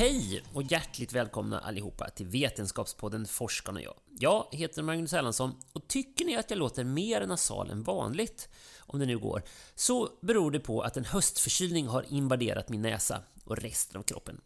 Hej 0.00 0.42
och 0.54 0.62
hjärtligt 0.62 1.12
välkomna 1.12 1.58
allihopa 1.60 2.10
till 2.10 2.26
Vetenskapspodden 2.26 3.26
Forskarna 3.26 3.78
och 3.78 3.84
jag. 3.84 3.94
Jag 4.18 4.46
heter 4.52 4.82
Magnus 4.82 5.12
Erlandsson 5.12 5.54
och 5.72 5.88
tycker 5.88 6.24
ni 6.24 6.36
att 6.36 6.50
jag 6.50 6.58
låter 6.58 6.84
mer 6.84 7.26
nasal 7.26 7.70
än 7.70 7.82
vanligt, 7.82 8.48
om 8.78 8.98
det 9.00 9.06
nu 9.06 9.18
går, 9.18 9.42
så 9.74 10.08
beror 10.20 10.50
det 10.50 10.60
på 10.60 10.82
att 10.82 10.96
en 10.96 11.04
höstförkylning 11.04 11.86
har 11.86 12.04
invaderat 12.08 12.68
min 12.68 12.82
näsa 12.82 13.22
och 13.44 13.56
resten 13.56 13.98
av 13.98 14.02
kroppen. 14.02 14.40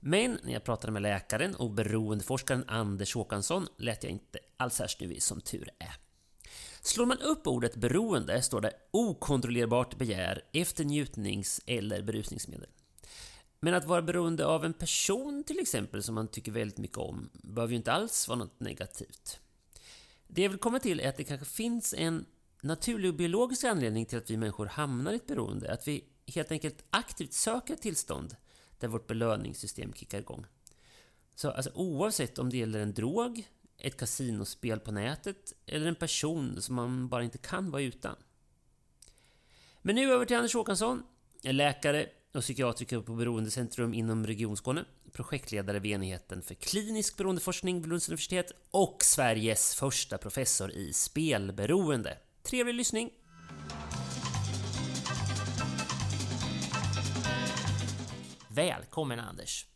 Men 0.00 0.38
när 0.42 0.52
jag 0.52 0.64
pratade 0.64 0.92
med 0.92 1.02
läkaren 1.02 1.54
och 1.54 1.70
beroendeforskaren 1.70 2.64
Anders 2.68 3.14
Håkansson 3.14 3.66
lät 3.78 4.04
jag 4.04 4.12
inte 4.12 4.38
alls 4.56 4.74
särskilt 4.74 4.98
snuvig, 4.98 5.22
som 5.22 5.40
tur 5.40 5.68
är. 5.78 5.94
Slår 6.82 7.06
man 7.06 7.18
upp 7.18 7.46
ordet 7.46 7.76
beroende 7.76 8.42
står 8.42 8.60
det 8.60 8.72
okontrollerbart 8.90 9.98
begär 9.98 10.44
efter 10.52 10.84
njutnings 10.84 11.60
eller 11.66 12.02
berusningsmedel. 12.02 12.68
Men 13.64 13.74
att 13.74 13.84
vara 13.84 14.02
beroende 14.02 14.46
av 14.46 14.64
en 14.64 14.72
person 14.72 15.44
till 15.44 15.58
exempel 15.58 16.02
som 16.02 16.14
man 16.14 16.28
tycker 16.28 16.52
väldigt 16.52 16.78
mycket 16.78 16.98
om 16.98 17.30
behöver 17.32 17.70
ju 17.70 17.76
inte 17.76 17.92
alls 17.92 18.28
vara 18.28 18.38
något 18.38 18.60
negativt. 18.60 19.40
Det 20.26 20.42
jag 20.42 20.50
vill 20.50 20.58
komma 20.58 20.78
till 20.78 21.00
är 21.00 21.08
att 21.08 21.16
det 21.16 21.24
kanske 21.24 21.46
finns 21.46 21.94
en 21.94 22.26
naturlig 22.62 23.10
och 23.10 23.16
biologisk 23.16 23.64
anledning 23.64 24.06
till 24.06 24.18
att 24.18 24.30
vi 24.30 24.36
människor 24.36 24.66
hamnar 24.66 25.12
i 25.12 25.16
ett 25.16 25.26
beroende. 25.26 25.72
Att 25.72 25.88
vi 25.88 26.04
helt 26.26 26.50
enkelt 26.50 26.84
aktivt 26.90 27.32
söker 27.32 27.74
ett 27.74 27.82
tillstånd 27.82 28.36
där 28.78 28.88
vårt 28.88 29.06
belöningssystem 29.06 29.92
kickar 29.92 30.18
igång. 30.18 30.46
Så 31.34 31.50
alltså, 31.50 31.70
oavsett 31.74 32.38
om 32.38 32.50
det 32.50 32.56
gäller 32.56 32.80
en 32.80 32.94
drog, 32.94 33.48
ett 33.78 33.96
kasinospel 33.96 34.80
på 34.80 34.92
nätet 34.92 35.52
eller 35.66 35.86
en 35.86 35.94
person 35.94 36.62
som 36.62 36.74
man 36.74 37.08
bara 37.08 37.24
inte 37.24 37.38
kan 37.38 37.70
vara 37.70 37.82
utan. 37.82 38.16
Men 39.82 39.94
nu 39.94 40.12
över 40.12 40.24
till 40.24 40.36
Anders 40.36 40.54
Håkansson, 40.54 41.02
läkare 41.42 42.08
och 42.34 42.42
psykiatriker 42.42 43.00
på 43.00 43.14
Beroendecentrum 43.14 43.94
inom 43.94 44.26
Region 44.26 44.56
Skåne, 44.56 44.84
projektledare 45.12 45.78
vid 45.78 45.92
enheten 45.92 46.42
för 46.42 46.54
klinisk 46.54 47.16
beroendeforskning 47.16 47.80
vid 47.80 47.88
Lunds 47.88 48.08
universitet 48.08 48.52
och 48.70 48.96
Sveriges 49.04 49.74
första 49.74 50.18
professor 50.18 50.70
i 50.70 50.92
spelberoende. 50.92 52.18
Trevlig 52.42 52.74
lyssning! 52.74 53.10
Välkommen 58.48 59.20
Anders! 59.20 59.66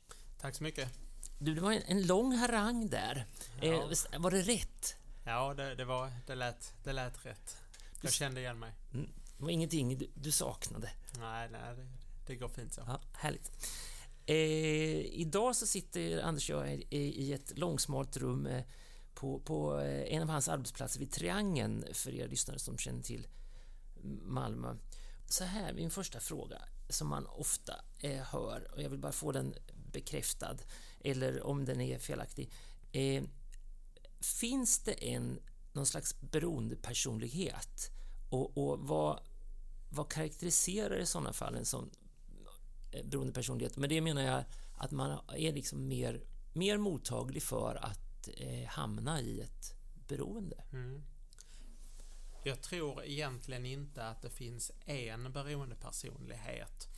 Tack 0.41 0.55
så 0.55 0.63
mycket. 0.63 0.89
Du, 1.39 1.55
det 1.55 1.61
var 1.61 1.73
en, 1.73 1.83
en 1.87 2.07
lång 2.07 2.33
harang 2.33 2.89
där. 2.91 3.27
Ja. 3.61 3.67
Eh, 4.13 4.21
var 4.21 4.31
det 4.31 4.43
rätt? 4.43 4.97
Ja, 5.25 5.55
det, 5.55 5.75
det, 5.75 5.85
var, 5.85 6.11
det, 6.27 6.35
lät, 6.35 6.73
det 6.85 6.93
lät 6.93 7.27
rätt. 7.27 7.57
Jag 8.01 8.13
kände 8.13 8.41
igen 8.41 8.59
mig. 8.59 8.73
Mm, 8.95 9.07
Det 9.39 9.43
var 9.45 9.51
ingenting 9.51 9.99
du, 9.99 10.11
du 10.15 10.33
saknade? 10.33 10.91
Nej, 11.19 11.49
nej, 11.53 11.75
det, 12.29 12.37
går 12.37 12.49
fint 12.49 12.75
så. 12.75 12.83
Ja, 12.87 13.01
härligt. 13.13 13.53
Eh, 14.27 15.21
idag 15.21 15.57
så 15.57 15.67
sitter 15.67 16.23
Anders 16.23 16.51
och 16.51 16.57
jag 16.57 16.73
i, 16.73 16.87
i 16.99 17.33
ett 17.33 17.59
långsmalt 17.59 18.17
rum 18.17 18.47
eh, 18.47 18.65
på, 19.15 19.41
på 19.41 19.81
eh, 19.81 20.15
en 20.15 20.23
av 20.23 20.29
hans 20.29 20.49
arbetsplatser 20.49 21.01
vid 21.01 21.13
Triangeln, 21.13 21.85
för 21.93 22.15
er 22.15 22.29
lyssnare 22.29 22.59
som 22.59 22.79
känner 22.79 23.03
till 23.03 23.27
Malmö. 24.23 24.77
Så 25.27 25.45
här, 25.45 25.73
min 25.73 25.91
första 25.91 26.21
fråga, 26.21 26.63
som 26.89 27.09
man 27.09 27.27
ofta 27.27 27.75
eh, 27.99 28.23
hör, 28.23 28.71
och 28.75 28.83
jag 28.83 28.91
vill 28.91 28.99
bara 28.99 29.13
få 29.13 29.33
den 29.33 29.55
bekräftad, 29.93 30.57
eller 31.01 31.43
om 31.43 31.65
den 31.65 31.81
är 31.81 31.99
felaktig. 31.99 32.51
Eh, 32.93 33.25
finns 34.21 34.79
det 34.79 34.93
en, 34.93 35.41
någon 35.73 35.87
slags 35.87 36.21
beroendepersonlighet? 36.21 37.91
Och, 38.31 38.59
och 38.59 38.79
vad, 38.79 39.21
vad 39.91 40.13
karaktäriserar 40.13 40.99
i 40.99 41.07
sådana 41.07 41.33
fall 41.33 41.55
en 41.55 41.65
sån 41.65 41.91
Eh, 42.91 42.93
beroende 42.93 43.11
beroendepersonlighet? 43.11 43.77
Med 43.77 43.91
det 43.91 44.01
menar 44.01 44.23
jag 44.23 44.45
att 44.75 44.91
man 44.91 45.19
är 45.37 45.53
liksom 45.53 45.89
mer, 45.89 46.21
mer 46.53 46.79
mottaglig 46.79 47.43
för 47.43 47.75
att 47.85 48.29
eh, 48.37 48.69
hamna 48.69 49.21
i 49.21 49.41
ett 49.41 49.75
beroende. 50.09 50.65
Mm. 50.73 51.03
Jag 52.43 52.63
tror 52.63 53.05
egentligen 53.05 53.67
inte 53.67 54.05
att 54.05 54.23
det 54.23 54.31
finns 54.31 54.73
en 54.87 55.33
beroendepersonlighet. 55.33 56.89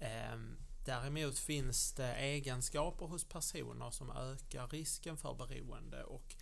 Eh, 0.00 0.36
Däremot 0.84 1.38
finns 1.38 1.92
det 1.92 2.14
egenskaper 2.14 3.06
hos 3.06 3.24
personer 3.24 3.90
som 3.90 4.10
ökar 4.10 4.68
risken 4.68 5.16
för 5.16 5.34
beroende 5.34 6.04
och 6.04 6.34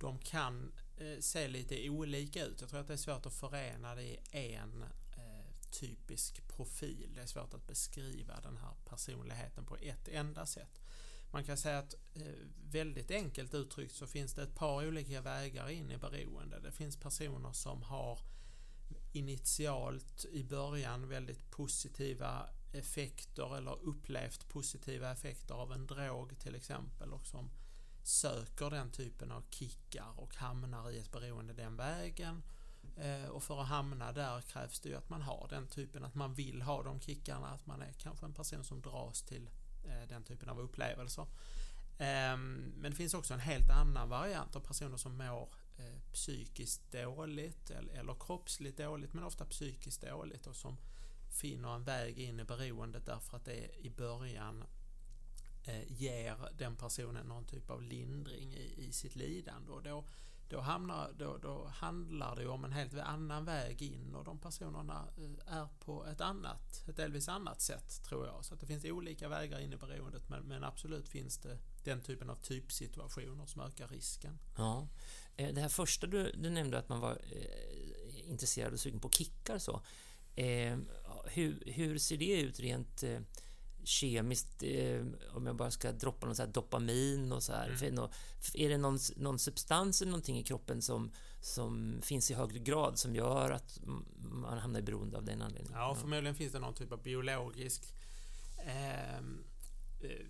de 0.00 0.18
kan 0.18 0.72
eh, 0.96 1.20
se 1.20 1.48
lite 1.48 1.90
olika 1.90 2.44
ut. 2.44 2.60
Jag 2.60 2.70
tror 2.70 2.80
att 2.80 2.86
det 2.86 2.92
är 2.92 2.96
svårt 2.96 3.26
att 3.26 3.34
förena 3.34 3.94
det 3.94 4.38
i 4.38 4.54
en 4.54 4.84
typisk 5.70 6.48
profil. 6.48 7.12
Det 7.14 7.22
är 7.22 7.26
svårt 7.26 7.54
att 7.54 7.66
beskriva 7.66 8.40
den 8.40 8.56
här 8.56 8.74
personligheten 8.84 9.66
på 9.66 9.76
ett 9.76 10.08
enda 10.08 10.46
sätt. 10.46 10.80
Man 11.32 11.44
kan 11.44 11.56
säga 11.56 11.78
att 11.78 11.94
eh, 12.14 12.22
väldigt 12.70 13.10
enkelt 13.10 13.54
uttryckt 13.54 13.94
så 13.94 14.06
finns 14.06 14.34
det 14.34 14.42
ett 14.42 14.54
par 14.54 14.86
olika 14.86 15.20
vägar 15.20 15.68
in 15.68 15.90
i 15.90 15.96
beroende. 15.96 16.60
Det 16.60 16.72
finns 16.72 16.96
personer 16.96 17.52
som 17.52 17.82
har 17.82 18.18
initialt 19.12 20.24
i 20.24 20.44
början 20.44 21.08
väldigt 21.08 21.50
positiva 21.50 22.48
effekter 22.72 23.56
eller 23.56 23.82
upplevt 23.82 24.48
positiva 24.48 25.12
effekter 25.12 25.54
av 25.54 25.72
en 25.72 25.86
drog 25.86 26.38
till 26.38 26.54
exempel 26.54 27.12
och 27.12 27.26
som 27.26 27.50
söker 28.02 28.70
den 28.70 28.90
typen 28.90 29.30
av 29.30 29.44
kickar 29.50 30.20
och 30.20 30.36
hamnar 30.36 30.90
i 30.90 30.98
ett 30.98 31.12
beroende 31.12 31.52
den 31.52 31.76
vägen. 31.76 32.42
Eh, 33.00 33.28
och 33.28 33.42
för 33.42 33.60
att 33.60 33.68
hamna 33.68 34.12
där 34.12 34.40
krävs 34.40 34.80
det 34.80 34.88
ju 34.88 34.94
att 34.94 35.08
man 35.08 35.22
har 35.22 35.46
den 35.50 35.66
typen, 35.66 36.04
att 36.04 36.14
man 36.14 36.34
vill 36.34 36.62
ha 36.62 36.82
de 36.82 37.00
kickarna, 37.00 37.48
att 37.48 37.66
man 37.66 37.82
är 37.82 37.92
kanske 37.92 38.26
en 38.26 38.32
person 38.32 38.64
som 38.64 38.80
dras 38.80 39.22
till 39.22 39.50
eh, 39.84 40.08
den 40.08 40.22
typen 40.22 40.48
av 40.48 40.60
upplevelser. 40.60 41.26
Ehm, 41.98 42.72
men 42.76 42.90
det 42.90 42.96
finns 42.96 43.14
också 43.14 43.34
en 43.34 43.40
helt 43.40 43.70
annan 43.70 44.08
variant 44.08 44.56
av 44.56 44.60
personer 44.60 44.96
som 44.96 45.18
mår 45.18 45.48
eh, 45.78 46.12
psykiskt 46.12 46.92
dåligt 46.92 47.70
eller, 47.70 48.14
kroppsligt 48.20 48.78
dåligt 48.78 49.12
men 49.12 49.24
ofta 49.24 49.44
psykiskt 49.44 50.00
dåligt 50.00 50.46
och 50.46 50.56
som 50.56 50.76
finner 51.40 51.74
en 51.74 51.84
väg 51.84 52.18
in 52.18 52.40
i 52.40 52.44
beroendet 52.44 53.06
därför 53.06 53.36
att 53.36 53.44
det 53.44 53.76
i 53.78 53.90
början 53.90 54.64
ger 55.86 56.36
den 56.58 56.76
personen 56.76 57.26
någon 57.26 57.44
typ 57.44 57.70
av 57.70 57.82
lindring 57.82 58.54
i, 58.54 58.74
i 58.88 58.92
sitt 58.92 59.16
lidande. 59.16 59.72
Och 59.72 59.82
då, 59.82 60.04
då, 60.50 60.60
hamnar, 60.60 61.12
då, 61.18 61.36
då 61.36 61.66
handlar 61.74 62.36
det 62.36 62.46
om 62.46 62.64
en 62.64 62.72
helt 62.72 62.94
annan 62.94 63.44
väg 63.44 63.82
in 63.82 64.14
och 64.14 64.24
de 64.24 64.38
personerna 64.38 65.08
eh, 65.16 65.54
är 65.58 65.68
på 65.80 66.06
ett 66.06 66.20
annat, 66.20 66.88
ett 66.88 66.96
delvis 66.96 67.28
annat 67.28 67.60
sätt 67.60 68.02
tror 68.04 68.26
jag. 68.26 68.44
Så 68.44 68.54
att 68.54 68.60
det 68.60 68.66
finns 68.66 68.84
olika 68.84 69.28
vägar 69.28 69.60
in 69.60 69.72
i 69.72 69.76
beroendet 69.76 70.28
men, 70.28 70.42
men 70.42 70.64
absolut 70.64 71.08
finns 71.08 71.38
det 71.38 71.58
den 71.84 72.00
typen 72.00 72.30
av 72.30 72.36
typsituationer 72.36 73.46
som 73.46 73.62
ökar 73.62 73.88
risken. 73.88 74.38
Ja. 74.56 74.88
Eh, 75.36 75.54
det 75.54 75.60
här 75.60 75.68
första 75.68 76.06
du, 76.06 76.32
du 76.32 76.50
nämnde 76.50 76.78
att 76.78 76.88
man 76.88 77.00
var 77.00 77.20
eh, 77.30 78.30
intresserad 78.30 78.72
och 78.72 78.80
sugen 78.80 79.00
på 79.00 79.10
kickar 79.10 79.58
så. 79.58 79.82
Eh, 80.36 80.78
hur, 81.24 81.62
hur 81.66 81.98
ser 81.98 82.16
det 82.16 82.40
ut 82.40 82.60
rent 82.60 83.02
eh, 83.02 83.20
kemiskt, 83.84 84.62
eh, 84.62 85.06
om 85.34 85.46
jag 85.46 85.56
bara 85.56 85.70
ska 85.70 85.92
droppa 85.92 86.26
någon 86.26 86.36
så 86.36 86.46
dopamin 86.46 87.32
och 87.32 87.42
så 87.42 87.52
här. 87.52 87.68
Mm. 87.82 88.08
Är 88.54 88.68
det 88.68 88.78
någon, 88.78 88.98
någon 89.16 89.38
substans 89.38 90.02
eller 90.02 90.10
någonting 90.10 90.38
i 90.38 90.44
kroppen 90.44 90.82
som, 90.82 91.12
som 91.40 92.00
finns 92.02 92.30
i 92.30 92.34
högre 92.34 92.58
grad 92.58 92.98
som 92.98 93.14
gör 93.14 93.50
att 93.50 93.80
man 94.16 94.58
hamnar 94.58 94.80
i 94.80 94.82
beroende 94.82 95.16
av 95.16 95.24
den 95.24 95.42
anledningen? 95.42 95.78
Ja, 95.78 95.94
förmodligen 95.94 96.34
finns 96.34 96.52
det 96.52 96.58
någon 96.58 96.74
typ 96.74 96.92
av 96.92 97.02
biologisk 97.02 97.94
ehm, 98.66 99.44
eh, 100.02 100.26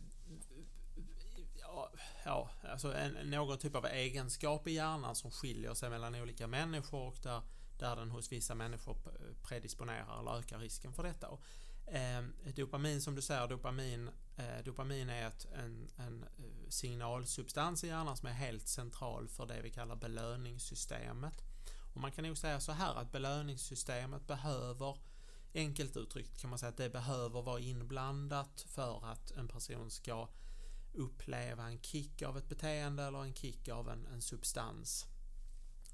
ja, 1.60 1.92
ja, 2.24 2.50
alltså 2.70 2.94
en, 2.94 3.30
någon 3.30 3.58
typ 3.58 3.74
av 3.74 3.86
egenskap 3.86 4.68
i 4.68 4.72
hjärnan 4.72 5.14
som 5.14 5.30
skiljer 5.30 5.74
sig 5.74 5.90
mellan 5.90 6.14
olika 6.14 6.46
människor 6.46 7.06
och 7.06 7.18
där, 7.22 7.42
där 7.78 7.96
den 7.96 8.10
hos 8.10 8.32
vissa 8.32 8.54
människor 8.54 8.96
predisponerar 9.42 10.20
eller 10.20 10.38
ökar 10.38 10.58
risken 10.58 10.92
för 10.92 11.02
detta. 11.02 11.28
Och 11.28 11.42
Eh, 11.92 12.22
dopamin 12.54 13.00
som 13.00 13.14
du 13.14 13.22
säger, 13.22 13.48
dopamin, 13.48 14.10
eh, 14.36 14.64
dopamin 14.64 15.08
är 15.08 15.28
ett, 15.28 15.46
en, 15.52 15.88
en 15.96 16.22
eh, 16.22 16.68
signalsubstans 16.68 17.84
i 17.84 17.86
hjärnan 17.86 18.16
som 18.16 18.28
är 18.28 18.32
helt 18.32 18.68
central 18.68 19.28
för 19.28 19.46
det 19.46 19.60
vi 19.62 19.70
kallar 19.70 19.96
belöningssystemet. 19.96 21.34
Och 21.94 22.00
man 22.00 22.12
kan 22.12 22.24
nog 22.24 22.38
säga 22.38 22.60
så 22.60 22.72
här 22.72 22.94
att 22.94 23.12
belöningssystemet 23.12 24.26
behöver, 24.26 24.96
enkelt 25.54 25.96
uttryckt 25.96 26.40
kan 26.40 26.50
man 26.50 26.58
säga 26.58 26.70
att 26.70 26.76
det 26.76 26.90
behöver 26.90 27.42
vara 27.42 27.60
inblandat 27.60 28.64
för 28.68 29.12
att 29.12 29.30
en 29.30 29.48
person 29.48 29.90
ska 29.90 30.28
uppleva 30.94 31.64
en 31.64 31.80
kick 31.80 32.22
av 32.22 32.38
ett 32.38 32.48
beteende 32.48 33.02
eller 33.02 33.22
en 33.24 33.34
kick 33.34 33.68
av 33.68 33.88
en, 33.88 34.06
en 34.06 34.22
substans 34.22 35.06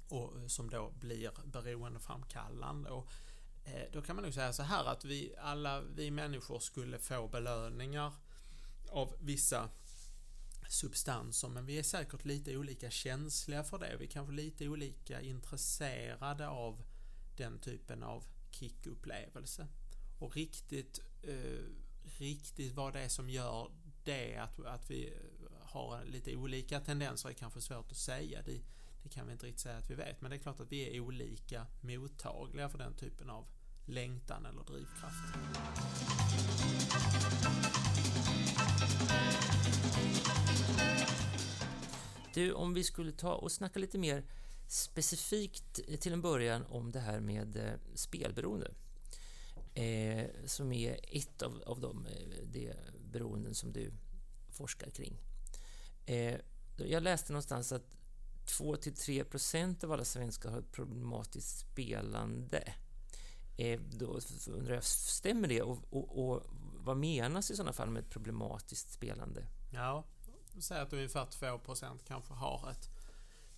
och, 0.09 0.37
eh, 0.37 0.47
som 0.47 0.69
då 0.69 0.91
blir 0.99 1.31
beroendeframkallande. 1.45 2.89
Och 2.89 3.09
Eh, 3.09 3.26
Eh, 3.67 3.83
då 3.91 4.01
kan 4.01 4.15
man 4.15 4.23
nog 4.23 4.33
säga 4.33 4.53
så 4.53 4.63
här 4.63 4.85
att 4.85 5.05
vi 5.05 5.35
alla 5.39 5.81
vi 5.81 6.11
människor 6.11 6.59
skulle 6.59 6.99
få 6.99 7.27
belöningar 7.27 8.13
av 8.89 9.15
vissa 9.19 9.69
substanser 10.69 11.47
men 11.47 11.65
vi 11.65 11.79
är 11.79 11.83
säkert 11.83 12.25
lite 12.25 12.57
olika 12.57 12.89
känsliga 12.89 13.63
för 13.63 13.79
det. 13.79 13.95
Vi 13.99 14.05
är 14.05 14.09
kanske 14.09 14.33
lite 14.33 14.67
olika 14.67 15.21
intresserade 15.21 16.47
av 16.47 16.83
den 17.37 17.59
typen 17.59 18.03
av 18.03 18.23
kickupplevelse. 18.51 19.67
Och 20.19 20.35
riktigt, 20.35 20.99
eh, 21.23 21.63
riktigt 22.19 22.73
vad 22.73 22.93
det 22.93 22.99
är 22.99 23.09
som 23.09 23.29
gör 23.29 23.71
det 24.03 24.35
att, 24.35 24.65
att 24.65 24.91
vi 24.91 25.07
eh, 25.07 25.67
har 25.67 26.05
lite 26.05 26.35
olika 26.35 26.79
tendenser 26.79 27.29
är 27.29 27.33
kanske 27.33 27.61
svårt 27.61 27.91
att 27.91 27.97
säga. 27.97 28.41
Det, 28.41 28.61
det 29.03 29.09
kan 29.09 29.27
vi 29.27 29.33
inte 29.33 29.45
riktigt 29.45 29.61
säga 29.61 29.77
att 29.77 29.89
vi 29.89 29.95
vet 29.95 30.21
men 30.21 30.31
det 30.31 30.37
är 30.37 30.41
klart 30.41 30.59
att 30.59 30.71
vi 30.71 30.95
är 30.95 30.99
olika 30.99 31.65
mottagliga 31.81 32.69
för 32.69 32.77
den 32.77 32.93
typen 32.93 33.29
av 33.29 33.47
längtan 33.87 34.45
eller 34.45 34.63
drivkraft. 34.63 35.23
Du, 42.33 42.53
om 42.53 42.73
vi 42.73 42.83
skulle 42.83 43.11
ta 43.11 43.33
och 43.33 43.51
snacka 43.51 43.79
lite 43.79 43.97
mer 43.97 44.23
specifikt 44.67 45.79
till 46.01 46.13
en 46.13 46.21
början 46.21 46.65
om 46.69 46.91
det 46.91 46.99
här 46.99 47.19
med 47.19 47.55
eh, 47.55 47.73
spelberoende. 47.95 48.71
Eh, 49.73 50.25
som 50.45 50.71
är 50.71 50.99
ett 51.03 51.41
av, 51.41 51.63
av 51.65 51.79
de, 51.79 52.05
eh, 52.05 52.47
de 52.51 52.73
beroenden 53.11 53.55
som 53.55 53.73
du 53.73 53.91
forskar 54.51 54.89
kring. 54.89 55.17
Eh, 56.05 56.35
jag 56.77 57.03
läste 57.03 57.33
någonstans 57.33 57.71
att 57.71 57.97
2-3% 58.45 59.83
av 59.83 59.91
alla 59.91 60.05
svenskar 60.05 60.49
har 60.49 60.59
ett 60.59 60.71
problematiskt 60.71 61.59
spelande. 61.59 62.73
Eh, 63.57 63.79
då 63.79 64.19
undrar 64.47 64.73
jag, 64.73 64.83
stämmer 64.83 65.47
det? 65.47 65.61
Och, 65.61 65.79
och, 65.89 66.29
och, 66.29 66.43
vad 66.83 66.97
menas 66.97 67.51
i 67.51 67.55
sådana 67.55 67.73
fall 67.73 67.89
med 67.89 68.03
ett 68.03 68.09
problematiskt 68.09 68.91
spelande? 68.91 69.45
Ja, 69.73 70.03
säg 70.59 70.79
att 70.79 70.93
ungefär 70.93 71.25
2% 71.25 71.99
kanske 72.07 72.33
har 72.33 72.71
ett 72.71 72.89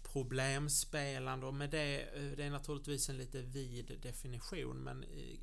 problemspelande 0.03 1.45
och 1.45 1.53
med 1.53 1.69
det, 1.69 2.01
eh, 2.01 2.31
det 2.37 2.43
är 2.43 2.49
naturligtvis 2.49 3.09
en 3.09 3.17
lite 3.17 3.41
vid 3.41 3.99
definition 4.01 4.77
men 4.77 5.03
eh, 5.03 5.39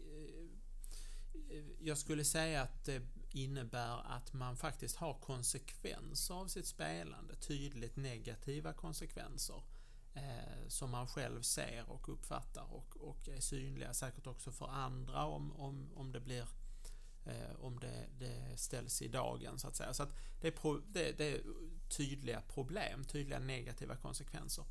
jag 1.80 1.98
skulle 1.98 2.24
säga 2.24 2.62
att 2.62 2.84
det 2.84 3.02
innebär 3.30 4.16
att 4.16 4.32
man 4.32 4.56
faktiskt 4.56 4.96
har 4.96 5.14
konsekvenser 5.14 6.34
av 6.34 6.46
sitt 6.46 6.66
spelande, 6.66 7.34
tydligt 7.34 7.96
negativa 7.96 8.72
konsekvenser 8.72 9.62
eh, 10.16 10.68
som 10.68 10.90
man 10.90 11.06
själv 11.06 11.42
ser 11.42 11.90
och 11.90 12.08
uppfattar 12.08 12.74
och, 12.74 12.96
och 12.96 13.28
är 13.28 13.40
synliga 13.40 13.94
säkert 13.94 14.26
också 14.26 14.52
för 14.52 14.68
andra 14.68 15.24
om, 15.24 15.52
om, 15.52 15.90
om 15.94 16.12
det 16.12 16.20
blir 16.20 16.48
eh, 17.24 17.54
om 17.60 17.78
det, 17.80 18.06
det, 18.18 18.56
ställs 18.56 19.02
i 19.02 19.08
dagen 19.08 19.58
så 19.58 19.68
att 19.68 19.76
säga. 19.76 19.94
Så 19.94 20.02
att 20.02 20.14
det, 20.40 20.48
är 20.48 20.52
pro, 20.52 20.80
det, 20.88 21.18
det 21.18 21.32
är 21.32 21.42
tydliga 21.88 22.40
problem, 22.40 23.04
tydliga 23.04 23.38
negativa 23.38 23.96
konsekvenser. 23.96 24.64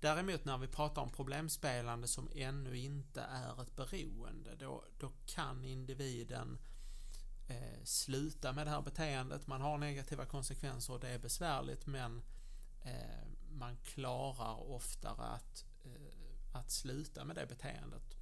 Däremot 0.00 0.44
när 0.44 0.58
vi 0.58 0.68
pratar 0.68 1.02
om 1.02 1.10
problemspelande 1.10 2.08
som 2.08 2.30
ännu 2.34 2.78
inte 2.78 3.20
är 3.20 3.62
ett 3.62 3.76
beroende, 3.76 4.56
då, 4.58 4.84
då 4.98 5.12
kan 5.26 5.64
individen 5.64 6.58
eh, 7.48 7.84
sluta 7.84 8.52
med 8.52 8.66
det 8.66 8.70
här 8.70 8.82
beteendet. 8.82 9.46
Man 9.46 9.60
har 9.60 9.78
negativa 9.78 10.24
konsekvenser 10.24 10.92
och 10.92 11.00
det 11.00 11.08
är 11.08 11.18
besvärligt 11.18 11.86
men 11.86 12.22
eh, 12.84 13.31
man 13.52 13.76
klarar 13.76 14.70
oftare 14.70 15.24
att, 15.24 15.64
eh, 15.84 16.56
att 16.58 16.70
sluta 16.70 17.24
med 17.24 17.36
det 17.36 17.46
beteendet. 17.46 18.16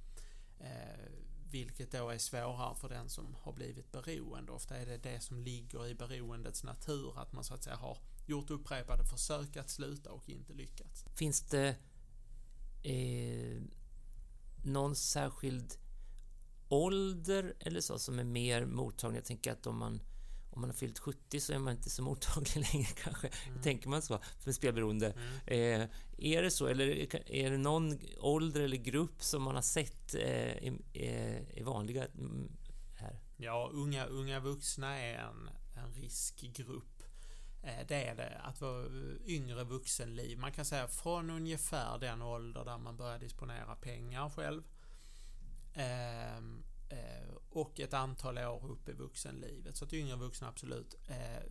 Eh, 0.59 1.11
vilket 1.51 1.91
då 1.91 2.09
är 2.09 2.17
svårare 2.17 2.75
för 2.75 2.89
den 2.89 3.09
som 3.09 3.35
har 3.41 3.53
blivit 3.53 3.91
beroende. 3.91 4.51
Ofta 4.51 4.77
är 4.77 4.85
det 4.85 4.97
det 4.97 5.19
som 5.19 5.39
ligger 5.39 5.87
i 5.87 5.95
beroendets 5.95 6.63
natur, 6.63 7.19
att 7.19 7.33
man 7.33 7.43
så 7.43 7.53
att 7.53 7.63
säga 7.63 7.75
har 7.75 7.97
gjort 8.25 8.49
upprepade 8.49 9.05
försök 9.05 9.57
att 9.57 9.69
sluta 9.69 10.11
och 10.11 10.29
inte 10.29 10.53
lyckats. 10.53 11.05
Finns 11.15 11.41
det 11.41 11.75
eh, 12.83 13.61
någon 14.63 14.95
särskild 14.95 15.73
ålder 16.69 17.53
eller 17.59 17.81
så 17.81 17.99
som 17.99 18.19
är 18.19 18.23
mer 18.23 18.65
mottaglig? 18.65 19.17
Jag 19.17 19.25
tänker 19.25 19.51
att 19.51 19.67
om 19.67 19.77
man 19.77 20.01
om 20.51 20.61
man 20.61 20.69
har 20.69 20.77
fyllt 20.77 20.99
70 20.99 21.39
så 21.39 21.53
är 21.53 21.59
man 21.59 21.73
inte 21.73 21.89
så 21.89 22.03
mottaglig 22.03 22.55
längre 22.73 22.89
kanske. 23.03 23.27
Mm. 23.47 23.61
Tänker 23.61 23.89
man 23.89 24.01
så, 24.01 24.19
för 24.39 24.51
spelberoende. 24.51 25.13
Mm. 25.47 25.81
Eh, 25.81 25.87
är 26.17 26.41
det 26.41 26.51
så, 26.51 26.67
eller 26.67 26.87
är 27.31 27.51
det 27.51 27.57
någon 27.57 27.99
ålder 28.19 28.61
eller 28.61 28.77
grupp 28.77 29.23
som 29.23 29.43
man 29.43 29.55
har 29.55 29.61
sett 29.61 30.15
eh, 30.15 30.73
är, 30.93 31.63
vanliga 31.63 32.05
mm, 32.05 32.51
här? 32.95 33.19
Ja, 33.37 33.69
unga, 33.73 34.05
unga 34.05 34.39
vuxna 34.39 34.99
är 34.99 35.17
en, 35.17 35.49
en 35.75 35.93
riskgrupp. 35.93 37.03
Eh, 37.63 37.87
det 37.87 38.03
är 38.03 38.15
det, 38.15 38.41
att 38.43 38.61
vara 38.61 38.85
yngre 39.25 39.63
vuxenliv. 39.63 40.37
Man 40.37 40.51
kan 40.51 40.65
säga 40.65 40.87
från 40.87 41.29
ungefär 41.29 41.97
den 41.99 42.21
ålder 42.21 42.65
där 42.65 42.77
man 42.77 42.97
börjar 42.97 43.19
disponera 43.19 43.75
pengar 43.75 44.29
själv 44.29 44.63
ehm, 45.73 46.63
Eh, 46.63 46.70
Eh, 46.91 47.33
och 47.49 47.79
ett 47.79 47.93
antal 47.93 48.37
år 48.37 48.71
upp 48.71 48.89
i 48.89 48.93
vuxenlivet. 48.93 49.77
Så 49.77 49.85
att 49.85 49.93
yngre 49.93 50.15
vuxna 50.15 50.47
absolut. 50.47 50.95
Eh, 51.07 51.43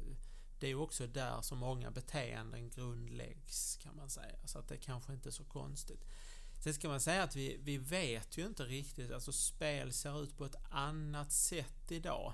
det 0.58 0.66
är 0.66 0.74
också 0.74 1.06
där 1.06 1.42
som 1.42 1.58
många 1.58 1.90
beteenden 1.90 2.70
grundläggs 2.70 3.76
kan 3.76 3.96
man 3.96 4.10
säga. 4.10 4.38
Så 4.44 4.58
att 4.58 4.68
det 4.68 4.76
kanske 4.76 5.12
inte 5.12 5.28
är 5.28 5.30
så 5.30 5.44
konstigt. 5.44 6.04
Sen 6.60 6.74
ska 6.74 6.88
man 6.88 7.00
säga 7.00 7.22
att 7.22 7.36
vi, 7.36 7.56
vi 7.56 7.78
vet 7.78 8.38
ju 8.38 8.46
inte 8.46 8.62
riktigt, 8.64 9.10
alltså 9.10 9.32
spel 9.32 9.92
ser 9.92 10.22
ut 10.22 10.36
på 10.36 10.44
ett 10.44 10.56
annat 10.70 11.32
sätt 11.32 11.90
idag. 11.90 12.32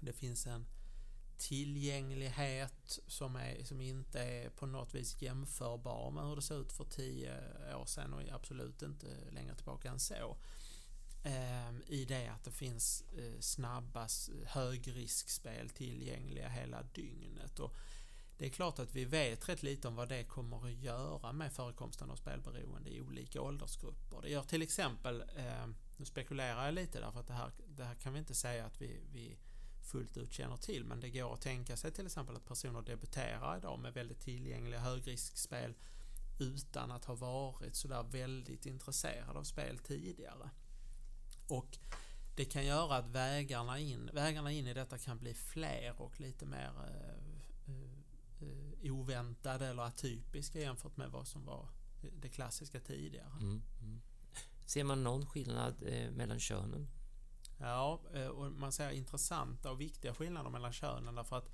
Det 0.00 0.12
finns 0.12 0.46
en 0.46 0.66
tillgänglighet 1.38 2.98
som, 3.06 3.36
är, 3.36 3.64
som 3.64 3.80
inte 3.80 4.20
är 4.20 4.50
på 4.50 4.66
något 4.66 4.94
vis 4.94 5.22
jämförbar 5.22 6.10
med 6.10 6.24
hur 6.24 6.36
det 6.36 6.42
såg 6.42 6.60
ut 6.60 6.72
för 6.72 6.84
tio 6.84 7.34
år 7.74 7.86
sedan 7.86 8.14
och 8.14 8.22
absolut 8.32 8.82
inte 8.82 9.06
längre 9.30 9.54
tillbaka 9.54 9.90
än 9.90 10.00
så. 10.00 10.36
Ehm, 11.28 11.82
I 11.86 12.04
det 12.04 12.28
att 12.28 12.44
det 12.44 12.50
finns 12.50 13.04
eh, 13.18 13.40
snabba 13.40 14.08
högriskspel 14.46 15.70
tillgängliga 15.70 16.48
hela 16.48 16.82
dygnet. 16.82 17.58
Och 17.58 17.74
det 18.38 18.46
är 18.46 18.50
klart 18.50 18.78
att 18.78 18.94
vi 18.94 19.04
vet 19.04 19.48
rätt 19.48 19.62
lite 19.62 19.88
om 19.88 19.96
vad 19.96 20.08
det 20.08 20.24
kommer 20.24 20.66
att 20.66 20.72
göra 20.72 21.32
med 21.32 21.52
förekomsten 21.52 22.10
av 22.10 22.16
spelberoende 22.16 22.90
i 22.90 23.00
olika 23.00 23.42
åldersgrupper. 23.42 24.22
Det 24.22 24.28
gör 24.28 24.42
till 24.42 24.62
exempel, 24.62 25.24
ehm, 25.36 25.74
nu 25.96 26.04
spekulerar 26.04 26.64
jag 26.64 26.74
lite 26.74 27.00
därför 27.00 27.20
att 27.20 27.26
det 27.26 27.32
här, 27.32 27.52
det 27.68 27.84
här 27.84 27.94
kan 27.94 28.12
vi 28.12 28.18
inte 28.18 28.34
säga 28.34 28.66
att 28.66 28.80
vi, 28.80 29.00
vi 29.12 29.36
fullt 29.82 30.16
ut 30.16 30.32
känner 30.32 30.56
till 30.56 30.84
men 30.84 31.00
det 31.00 31.10
går 31.10 31.34
att 31.34 31.40
tänka 31.40 31.76
sig 31.76 31.92
till 31.92 32.06
exempel 32.06 32.36
att 32.36 32.46
personer 32.46 32.82
debuterar 32.82 33.56
idag 33.56 33.78
med 33.78 33.94
väldigt 33.94 34.20
tillgängliga 34.20 34.80
högriskspel 34.80 35.74
utan 36.40 36.90
att 36.90 37.04
ha 37.04 37.14
varit 37.14 37.76
sådär 37.76 38.02
väldigt 38.02 38.66
intresserade 38.66 39.38
av 39.38 39.44
spel 39.44 39.78
tidigare. 39.78 40.50
Och 41.48 41.78
det 42.34 42.44
kan 42.44 42.66
göra 42.66 42.96
att 42.96 43.08
vägarna 43.08 43.78
in, 43.78 44.10
vägarna 44.12 44.52
in 44.52 44.66
i 44.66 44.74
detta 44.74 44.98
kan 44.98 45.18
bli 45.18 45.34
fler 45.34 46.00
och 46.00 46.20
lite 46.20 46.46
mer 46.46 46.72
eh, 46.88 47.78
eh, 48.48 48.92
oväntade 48.92 49.66
eller 49.66 49.82
atypiska 49.82 50.60
jämfört 50.60 50.96
med 50.96 51.10
vad 51.10 51.26
som 51.26 51.44
var 51.44 51.68
det 52.20 52.28
klassiska 52.28 52.80
tidigare. 52.80 53.32
Mm, 53.40 53.62
mm. 53.82 54.00
Ser 54.66 54.84
man 54.84 55.04
någon 55.04 55.26
skillnad 55.26 55.82
eh, 55.86 56.10
mellan 56.10 56.38
könen? 56.38 56.88
Ja, 57.58 58.00
eh, 58.14 58.26
och 58.26 58.52
man 58.52 58.72
ser 58.72 58.90
intressanta 58.90 59.70
och 59.70 59.80
viktiga 59.80 60.14
skillnader 60.14 60.50
mellan 60.50 60.72
könen 60.72 61.14
därför 61.14 61.36
att 61.36 61.50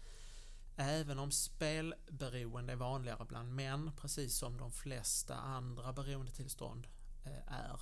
även 0.77 1.19
om 1.19 1.31
spelberoende 1.31 2.73
är 2.73 2.77
vanligare 2.77 3.25
bland 3.25 3.55
män, 3.55 3.91
precis 3.97 4.37
som 4.37 4.57
de 4.57 4.73
flesta 4.73 5.37
andra 5.37 5.93
beroendetillstånd 5.93 6.87
eh, 7.25 7.53
är, 7.53 7.81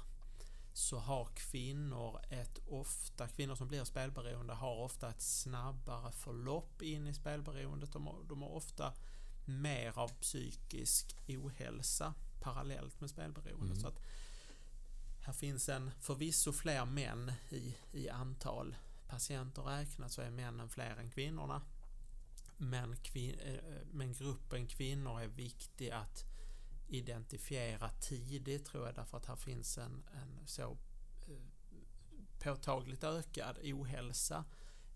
så 0.74 0.98
har 0.98 1.28
kvinnor 1.34 2.20
ett 2.30 2.58
ofta, 2.66 3.28
kvinnor 3.28 3.54
som 3.54 3.68
blir 3.68 3.84
spelberoende 3.84 4.54
har 4.54 4.76
ofta 4.76 5.10
ett 5.10 5.22
snabbare 5.22 6.12
förlopp 6.12 6.82
in 6.82 7.06
i 7.06 7.14
spelberoendet. 7.14 7.92
De 7.92 8.06
har, 8.06 8.24
de 8.28 8.42
har 8.42 8.48
ofta 8.48 8.92
mer 9.44 9.98
av 9.98 10.08
psykisk 10.08 11.16
ohälsa 11.28 12.14
parallellt 12.40 13.00
med 13.00 13.10
spelberoende. 13.10 13.72
Mm. 13.72 13.80
Så 13.80 13.88
att 13.88 14.00
här 15.20 15.32
finns 15.32 15.68
en 15.68 15.90
förvisso 16.00 16.52
fler 16.52 16.84
män 16.84 17.32
i, 17.50 17.76
i 17.92 18.08
antal 18.08 18.76
patienter 19.08 19.62
räknat 19.62 20.12
så 20.12 20.22
är 20.22 20.30
männen 20.30 20.68
fler 20.68 20.96
än 20.96 21.10
kvinnorna. 21.10 21.62
Men, 22.56 22.96
kvin, 22.96 23.38
eh, 23.38 23.86
men 23.92 24.12
gruppen 24.12 24.66
kvinnor 24.66 25.20
är 25.20 25.28
viktig 25.28 25.90
att 25.90 26.31
identifiera 26.92 27.88
tidigt 27.88 28.66
tror 28.66 28.86
jag 28.86 28.94
därför 28.94 29.16
att 29.16 29.26
här 29.26 29.36
finns 29.36 29.78
en, 29.78 30.04
en 30.14 30.46
så 30.46 30.62
eh, 30.62 31.36
påtagligt 32.38 33.04
ökad 33.04 33.58
ohälsa 33.62 34.44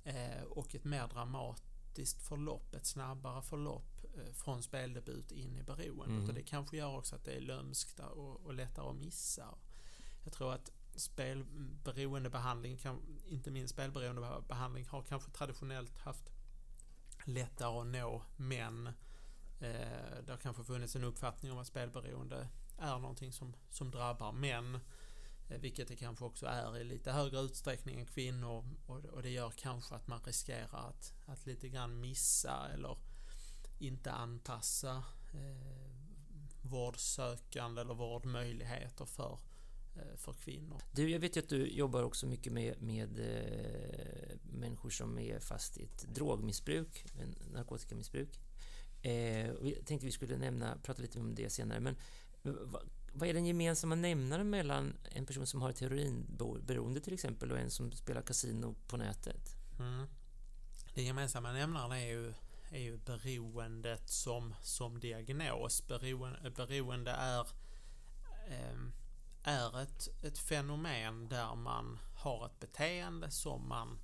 eh, 0.05 0.43
och 0.43 0.75
ett 0.75 0.85
mer 0.85 1.09
dramatiskt 1.09 2.23
förlopp, 2.23 2.75
ett 2.75 2.87
snabbare 2.87 3.43
förlopp 3.43 3.97
från 4.33 4.63
speldebut 4.63 5.33
in 5.33 5.57
i 5.57 5.63
beroendet. 5.63 6.17
Mm. 6.17 6.29
Och 6.29 6.35
det 6.35 6.43
kanske 6.43 6.77
gör 6.77 6.97
också 6.97 7.17
att 7.17 7.25
det 7.25 7.33
är 7.33 7.41
lömskt 7.41 8.01
och, 8.01 8.47
och 8.47 8.55
lättare 8.55 8.89
att 8.89 8.97
missa. 8.97 9.55
Jag 10.25 10.33
tror 10.33 10.53
att 10.53 10.71
spelberoendebehandling, 10.97 12.79
inte 13.29 13.51
minst 13.51 13.75
spelberoendebehandling, 13.75 14.87
har 14.87 15.03
kanske 15.03 15.31
traditionellt 15.31 15.99
haft 15.99 16.31
lättare 17.25 17.81
att 17.81 17.87
nå 17.87 18.23
män. 18.37 18.91
Eh, 19.61 20.25
det 20.27 20.31
har 20.31 20.39
kanske 20.39 20.65
funnits 20.65 20.97
en 20.97 21.05
uppfattning 21.05 21.53
om 21.53 21.59
att 21.59 21.67
spelberoende 21.67 22.49
är 22.79 22.99
någonting 22.99 23.33
som, 23.33 23.57
som 23.71 23.91
drabbar 23.91 24.33
män. 24.33 24.81
Eh, 25.49 25.61
vilket 25.61 25.89
det 25.89 25.97
kanske 25.97 26.25
också 26.25 26.47
är 26.47 26.79
i 26.79 26.85
lite 26.85 27.13
högre 27.13 27.41
utsträckning 27.41 28.01
än 28.01 28.07
kvinnor. 28.07 28.65
Och, 28.87 29.05
och 29.05 29.23
det 29.23 29.31
gör 29.31 29.53
kanske 29.57 29.95
att 29.95 30.07
man 30.07 30.21
riskerar 30.21 30.89
att, 30.89 31.15
att 31.27 31.47
lite 31.47 31.69
grann 31.69 32.01
missa 32.01 32.69
eller 32.75 32.97
inte 33.79 34.13
anpassa 34.13 35.05
eh, 35.35 35.91
vårdsökande 36.63 37.81
eller 37.81 37.95
vårdmöjligheter 37.95 39.05
för 39.05 39.39
Eh, 39.97 40.17
för 40.17 40.33
kvinnor. 40.33 40.83
Du, 40.93 41.11
jag 41.11 41.21
vet 41.21 41.37
ju 41.37 41.41
att 41.41 41.49
du 41.49 41.67
jobbar 41.67 42.03
också 42.03 42.27
mycket 42.27 42.53
med, 42.53 42.83
med 42.83 43.19
eh, 43.19 44.37
människor 44.43 44.91
som 44.91 45.19
är 45.19 45.41
fast 45.41 45.79
i 45.79 45.85
ett 45.85 46.07
drogmissbruk, 46.15 47.05
narkotikamissbruk. 47.53 48.41
Eh, 49.07 49.47
jag 49.47 49.87
tänkte 49.87 50.07
vi 50.07 50.13
skulle 50.13 50.37
nämna, 50.37 50.79
prata 50.83 51.03
lite 51.03 51.21
om 51.21 51.35
det 51.35 51.51
senare, 51.51 51.81
men 51.81 51.97
eh, 52.45 52.53
vad, 52.63 52.83
vad 53.13 53.29
är 53.29 53.35
den 53.35 53.47
gemensamma 53.47 53.95
nämnaren 53.95 54.51
mellan 54.51 54.97
en 55.05 55.27
person 55.27 55.47
som 55.47 55.63
har 55.63 55.71
ett 55.71 55.81
heroinberoende 55.81 57.01
till 57.01 57.15
exempel 57.15 57.53
och 57.53 57.59
en 57.59 57.71
som 57.71 57.93
spelar 57.93 58.23
kasino 58.23 58.75
på 58.87 58.97
nätet? 58.97 59.57
Mm. 59.79 60.07
Den 60.95 61.05
gemensamma 61.05 61.53
nämnaren 61.53 61.93
är 61.93 62.07
ju, 62.07 62.35
är 62.71 62.81
ju 62.81 62.97
beroendet 62.97 64.09
som, 64.09 64.55
som 64.63 65.01
diagnos. 65.01 65.87
Beroende, 65.87 66.51
beroende 66.51 67.11
är 67.11 67.47
eh, 68.49 68.77
är 69.43 69.83
ett, 69.83 70.25
ett 70.25 70.39
fenomen 70.39 71.29
där 71.29 71.55
man 71.55 71.99
har 72.15 72.47
ett 72.47 72.61
beteende 72.61 73.31
som 73.31 73.69
man 73.69 73.99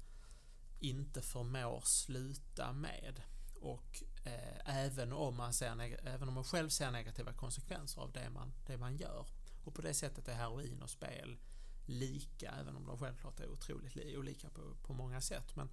inte 0.80 1.22
förmår 1.22 1.80
sluta 1.84 2.72
med. 2.72 3.22
Och 3.60 4.02
eh, 4.24 4.84
även, 4.84 5.12
om 5.12 5.36
man 5.36 5.52
ser, 5.52 5.98
även 6.06 6.28
om 6.28 6.34
man 6.34 6.44
själv 6.44 6.68
ser 6.68 6.90
negativa 6.90 7.32
konsekvenser 7.32 8.00
av 8.00 8.12
det 8.12 8.30
man, 8.30 8.52
det 8.66 8.78
man 8.78 8.96
gör. 8.96 9.26
Och 9.64 9.74
på 9.74 9.82
det 9.82 9.94
sättet 9.94 10.28
är 10.28 10.34
heroin 10.34 10.82
och 10.82 10.90
spel 10.90 11.38
lika, 11.86 12.54
även 12.60 12.76
om 12.76 12.86
de 12.86 12.98
självklart 12.98 13.40
är 13.40 13.50
otroligt 13.50 14.16
olika 14.16 14.50
på, 14.50 14.74
på 14.82 14.92
många 14.92 15.20
sätt. 15.20 15.56
Men 15.56 15.68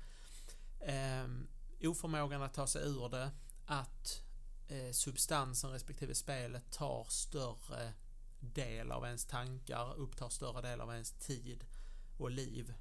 eh, 0.80 1.90
oförmågan 1.90 2.42
att 2.42 2.54
ta 2.54 2.68
sig 2.68 2.88
ur 2.88 3.10
det, 3.10 3.32
att 3.66 4.24
eh, 4.68 4.92
substansen 4.92 5.72
respektive 5.72 6.16
spelet 6.16 6.72
tar 6.72 7.06
större 7.10 7.94
del 8.40 8.92
av 8.92 9.06
ens 9.06 9.26
tankar, 9.26 9.94
upptar 9.98 10.30
större 10.30 10.62
del 10.62 10.82
av 10.82 10.92
ens 10.92 11.12
tid 11.12 11.66
och 12.18 12.32
liv 12.32 12.74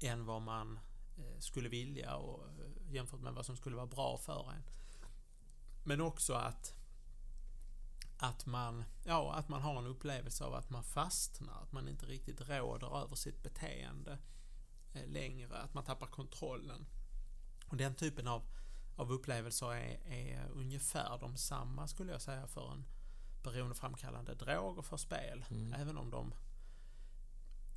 än 0.00 0.26
vad 0.26 0.42
man 0.42 0.78
eh, 1.16 1.38
skulle 1.38 1.68
vilja 1.68 2.16
och 2.16 2.48
eh, 2.48 2.83
jämfört 2.94 3.20
med 3.20 3.34
vad 3.34 3.46
som 3.46 3.56
skulle 3.56 3.76
vara 3.76 3.86
bra 3.86 4.18
för 4.18 4.52
en. 4.52 4.62
Men 5.84 6.00
också 6.00 6.34
att 6.34 6.74
att 8.18 8.46
man, 8.46 8.84
ja, 9.04 9.34
att 9.34 9.48
man 9.48 9.62
har 9.62 9.78
en 9.78 9.86
upplevelse 9.86 10.44
av 10.44 10.54
att 10.54 10.70
man 10.70 10.84
fastnar, 10.84 11.62
att 11.62 11.72
man 11.72 11.88
inte 11.88 12.06
riktigt 12.06 12.48
råder 12.48 13.02
över 13.02 13.16
sitt 13.16 13.42
beteende 13.42 14.18
eh, 14.92 15.06
längre, 15.06 15.58
att 15.58 15.74
man 15.74 15.84
tappar 15.84 16.06
kontrollen. 16.06 16.86
Och 17.68 17.76
den 17.76 17.94
typen 17.94 18.28
av, 18.28 18.42
av 18.96 19.12
upplevelser 19.12 19.72
är, 19.72 20.00
är 20.06 20.48
ungefär 20.52 21.18
de 21.18 21.36
samma 21.36 21.88
skulle 21.88 22.12
jag 22.12 22.22
säga 22.22 22.46
för 22.46 22.72
en 22.72 22.84
beroendeframkallande 23.42 24.34
droger 24.34 24.82
för 24.82 24.96
spel. 24.96 25.44
Mm. 25.50 25.72
Även 25.72 25.98
om 25.98 26.10
de 26.10 26.34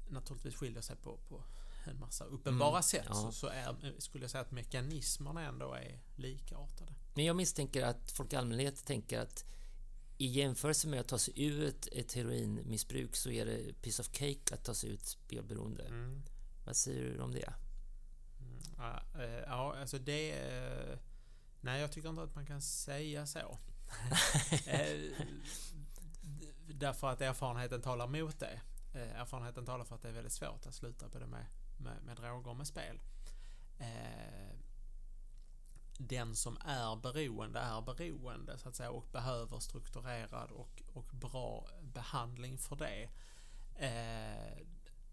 naturligtvis 0.08 0.56
skiljer 0.56 0.82
sig 0.82 0.96
på, 0.96 1.18
på 1.18 1.44
en 1.90 2.00
massa 2.00 2.24
uppenbara 2.24 2.70
mm, 2.70 2.84
sätt 2.84 3.06
ja. 3.08 3.14
så, 3.14 3.32
så 3.32 3.48
är, 3.48 4.00
skulle 4.00 4.24
jag 4.24 4.32
säga 4.32 4.42
att 4.42 4.52
mekanismerna 4.52 5.42
ändå 5.42 5.74
är 5.74 6.00
likartade. 6.16 6.94
Men 7.14 7.26
jag 7.26 7.36
misstänker 7.36 7.86
att 7.86 8.12
folk 8.12 8.34
i 8.34 8.36
allmänhet 8.36 8.86
tänker 8.86 9.20
att 9.20 9.46
i 10.18 10.26
jämförelse 10.26 10.88
med 10.88 11.00
att 11.00 11.08
ta 11.08 11.18
sig 11.18 11.46
ur 11.46 11.68
ett, 11.68 11.88
ett 11.92 12.14
heroinmissbruk 12.14 13.16
så 13.16 13.30
är 13.30 13.46
det 13.46 13.82
piece 13.82 14.02
of 14.02 14.08
cake 14.12 14.54
att 14.54 14.64
ta 14.64 14.74
sig 14.74 14.90
ut 14.90 15.06
spelberoende. 15.06 15.84
Mm. 15.84 16.24
Vad 16.66 16.76
säger 16.76 17.04
du 17.04 17.22
om 17.22 17.32
det? 17.32 17.54
Mm, 18.40 18.60
ja, 18.78 19.22
eh, 19.24 19.30
ja, 19.30 19.76
alltså 19.78 20.00
det... 20.00 20.32
Eh, 20.32 21.00
nej, 21.62 21.82
jag 21.82 21.92
tycker 21.92 22.10
inte 22.10 22.22
att 22.22 22.36
man 22.36 22.46
kan 22.46 22.62
säga 22.62 23.26
så. 23.26 23.58
Eh, 24.68 25.12
därför 26.68 27.08
att 27.10 27.22
erfarenheten 27.22 27.82
talar 27.82 28.08
mot 28.08 28.40
det. 28.40 28.62
Erfarenheten 28.94 29.66
talar 29.66 29.86
för 29.86 29.96
att 29.96 30.02
det 30.02 30.10
är 30.10 30.14
väldigt 30.14 30.34
svårt 30.34 30.66
att 30.66 30.74
sluta 30.76 31.10
både 31.10 31.28
med, 31.28 31.46
med, 31.80 32.04
med 32.04 32.16
droger 32.16 32.50
och 32.50 32.58
med 32.58 32.68
spel. 32.68 33.00
Eh, 33.80 34.58
den 35.98 36.36
som 36.36 36.58
är 36.66 36.96
beroende 36.96 37.60
är 37.60 37.82
beroende 37.82 38.58
så 38.58 38.70
att 38.70 38.76
säga 38.76 38.92
och 38.92 39.08
behöver 39.12 39.60
strukturerad 39.60 40.52
och, 40.52 40.84
och 40.94 41.06
bra 41.12 41.68
behandling 41.82 42.58
för 42.58 42.76
det. 42.76 43.10
Eh, 43.76 44.52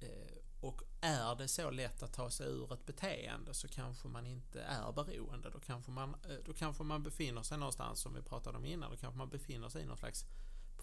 eh, 0.09 0.35
och 0.61 0.83
är 1.01 1.35
det 1.35 1.49
så 1.49 1.71
lätt 1.71 2.03
att 2.03 2.13
ta 2.13 2.31
sig 2.31 2.47
ur 2.47 2.73
ett 2.73 2.87
beteende 2.87 3.55
så 3.55 3.69
kanske 3.69 4.09
man 4.09 4.27
inte 4.27 4.63
är 4.63 4.93
beroende. 4.93 5.51
Då 5.51 5.61
kanske 5.61 5.91
man, 5.91 6.15
eh, 6.29 6.37
då 6.45 6.53
kanske 6.53 6.83
man 6.83 7.03
befinner 7.03 7.43
sig 7.43 7.59
någonstans 7.59 8.01
som 8.01 8.15
vi 8.15 8.23
pratade 8.23 8.59
om 8.59 8.65
innan. 8.65 8.91
Då 8.91 8.97
kanske 8.97 9.19
man 9.19 9.29
befinner 9.29 9.69
sig 9.69 9.83
i 9.83 9.87
någon 9.87 9.99
slags 9.99 10.27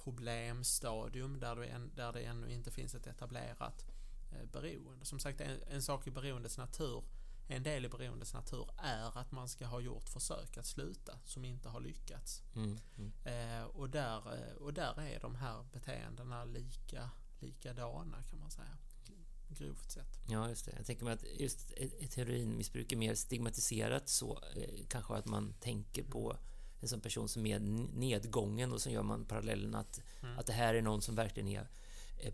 problemstadium 0.03 1.39
där 1.39 1.55
det, 1.55 1.89
där 1.95 2.13
det 2.13 2.21
ännu 2.21 2.51
inte 2.51 2.71
finns 2.71 2.95
ett 2.95 3.07
etablerat 3.07 3.85
eh, 3.89 4.00
beroende. 4.51 5.05
Som 5.05 5.19
sagt, 5.19 5.41
en, 5.41 5.63
en 5.67 5.81
sak 5.81 6.07
i 6.07 6.11
beroendets 6.11 6.57
natur, 6.57 7.03
en 7.47 7.63
del 7.63 7.85
i 7.85 7.89
beroendets 7.89 8.33
natur 8.33 8.69
är 8.77 9.19
att 9.19 9.31
man 9.31 9.49
ska 9.49 9.65
ha 9.65 9.79
gjort 9.79 10.09
försök 10.09 10.57
att 10.57 10.65
sluta 10.65 11.19
som 11.25 11.45
inte 11.45 11.69
har 11.69 11.79
lyckats. 11.79 12.43
Mm, 12.55 12.77
mm. 12.97 13.11
Eh, 13.25 13.63
och, 13.63 13.89
där, 13.89 14.17
eh, 14.17 14.55
och 14.55 14.73
där 14.73 15.01
är 15.01 15.19
de 15.19 15.35
här 15.35 15.65
beteendena 15.73 16.45
lika, 16.45 17.09
likadana 17.39 18.23
kan 18.23 18.39
man 18.39 18.51
säga 18.51 18.77
grovt 19.57 19.91
sett. 19.91 20.19
Ja, 20.27 20.49
just 20.49 20.65
det. 20.65 20.73
Jag 20.77 20.85
tänker 20.85 21.05
mig 21.05 21.13
att 21.13 21.23
just 21.39 21.71
ett 21.77 22.15
heroinmissbruk 22.15 22.91
är 22.91 22.97
mer 22.97 23.15
stigmatiserat 23.15 24.09
så 24.09 24.39
eh, 24.55 24.85
kanske 24.89 25.13
att 25.13 25.25
man 25.25 25.53
tänker 25.53 26.03
på 26.03 26.37
en 26.79 26.87
sån 26.87 27.01
person 27.01 27.29
som 27.29 27.45
är 27.45 27.59
nedgången 27.99 28.71
och 28.71 28.81
så 28.81 28.89
gör 28.89 29.03
man 29.03 29.25
parallellen 29.25 29.75
att, 29.75 30.01
mm. 30.21 30.39
att 30.39 30.45
det 30.45 30.53
här 30.53 30.73
är 30.73 30.81
någon 30.81 31.01
som 31.01 31.15
verkligen 31.15 31.47
är 31.47 31.67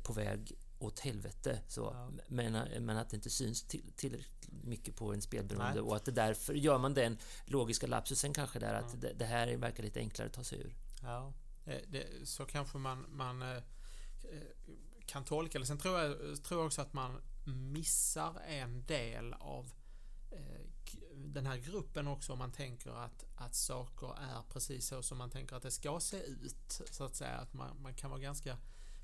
på 0.03 0.13
väg 0.13 0.57
åt 0.79 0.99
helvete. 0.99 1.59
Så, 1.67 1.81
ja. 1.81 2.11
men, 2.27 2.51
men 2.85 2.97
att 2.97 3.09
det 3.09 3.15
inte 3.15 3.29
syns 3.29 3.63
tillräckligt 3.63 3.97
till 3.97 4.23
mycket 4.63 4.95
på 4.95 5.13
en 5.13 5.21
spelberoende 5.21 5.81
och 5.81 5.95
att 5.95 6.05
det 6.05 6.11
därför 6.11 6.53
gör 6.53 6.77
man 6.77 6.93
den 6.93 7.17
logiska 7.45 7.87
lapsusen 7.87 8.33
kanske 8.33 8.59
där 8.59 8.73
att 8.73 9.01
det, 9.01 9.13
det, 9.13 9.25
här 9.25 9.57
verkar 9.57 9.83
lite 9.83 9.99
enklare 9.99 10.27
att 10.27 10.33
ta 10.33 10.43
sig 10.43 10.59
ur. 10.59 10.75
Ja, 11.01 11.33
eh, 11.65 11.81
det, 11.87 12.07
så 12.23 12.45
kanske 12.45 12.77
man, 12.77 13.05
man 13.09 13.41
eh, 13.41 13.63
kan 15.05 15.25
tolka 15.25 15.59
det. 15.59 15.65
Sen 15.65 15.77
tror 15.77 15.99
jag, 15.99 16.43
tror 16.43 16.59
jag 16.59 16.67
också 16.67 16.81
att 16.81 16.93
man 16.93 17.21
missar 17.45 18.41
en 18.47 18.85
del 18.85 19.33
av 19.33 19.71
eh, 20.31 20.65
den 21.13 21.45
här 21.45 21.57
gruppen 21.57 22.07
också 22.07 22.33
om 22.33 22.39
man 22.39 22.51
tänker 22.51 22.91
att, 22.91 23.25
att 23.35 23.55
saker 23.55 24.07
är 24.07 24.41
precis 24.53 24.87
så 24.87 25.03
som 25.03 25.17
man 25.17 25.29
tänker 25.29 25.55
att 25.55 25.63
det 25.63 25.71
ska 25.71 25.99
se 25.99 26.17
ut. 26.17 26.81
Så 26.91 27.03
att 27.03 27.15
säga 27.15 27.37
att 27.37 27.53
man, 27.53 27.81
man 27.81 27.93
kan 27.93 28.09
vara 28.09 28.21
ganska 28.21 28.57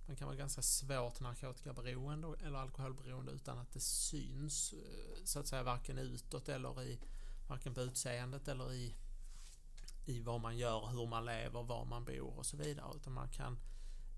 man 0.05 0.15
kan 0.15 0.27
vara 0.27 0.37
ganska 0.37 0.61
svårt 0.61 1.19
narkotikaberoende 1.19 2.27
eller 2.45 2.59
alkoholberoende 2.59 3.31
utan 3.31 3.57
att 3.57 3.73
det 3.73 3.79
syns 3.79 4.73
eh, 4.73 5.23
så 5.23 5.39
att 5.39 5.47
säga 5.47 5.63
varken 5.63 5.97
utåt 5.97 6.49
eller 6.49 6.83
i 6.83 6.99
varken 7.47 7.73
på 7.73 7.81
utseendet 7.81 8.47
eller 8.47 8.73
i, 8.73 8.95
i 10.05 10.19
vad 10.19 10.41
man 10.41 10.57
gör, 10.57 10.87
hur 10.87 11.07
man 11.07 11.25
lever, 11.25 11.63
var 11.63 11.85
man 11.85 12.05
bor 12.05 12.37
och 12.37 12.45
så 12.45 12.57
vidare. 12.57 12.91
Utan 12.95 13.13
man 13.13 13.29
kan, 13.29 13.59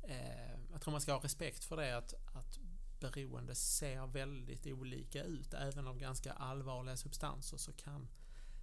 eh, 0.04 0.60
jag 0.72 0.82
tror 0.82 0.92
man 0.92 1.02
ska 1.02 1.14
ha 1.14 1.24
respekt 1.24 1.64
för 1.64 1.78
det 1.78 1.98
att, 1.98 2.14
att 2.34 2.60
beroende 3.00 3.56
ser 3.56 4.08
väldigt 4.08 4.68
olika 4.68 5.24
ut. 5.24 5.54
Även 5.54 5.88
av 5.88 5.98
ganska 5.98 6.34
allvarliga 6.34 6.98
substanser 6.98 7.58
så 7.58 7.74
kan, 7.74 8.08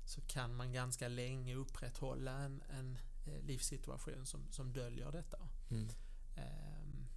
så 0.05 0.21
kan 0.21 0.55
man 0.55 0.73
ganska 0.73 1.09
länge 1.09 1.55
upprätthålla 1.55 2.33
en, 2.33 2.63
en 2.71 2.99
eh, 3.27 3.43
livssituation 3.43 4.27
som, 4.27 4.41
som 4.51 4.73
döljer 4.73 5.13
detta. 5.13 5.39
Mm. 5.71 5.89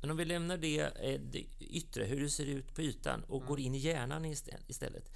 Men 0.06 0.12
om 0.12 0.18
vi 0.18 0.26
lämnar 0.26 0.58
det, 0.58 0.80
eh, 0.80 1.22
det, 1.22 1.46
yttre, 1.60 2.04
hur 2.04 2.22
det 2.22 2.30
ser 2.30 2.46
ut 2.46 2.76
på 2.76 2.82
ytan 2.82 3.24
och 3.24 3.38
mm. 3.38 3.48
går 3.48 3.60
in 3.60 3.76
i 3.76 3.78
hjärnan 3.78 4.26
istället 4.68 5.12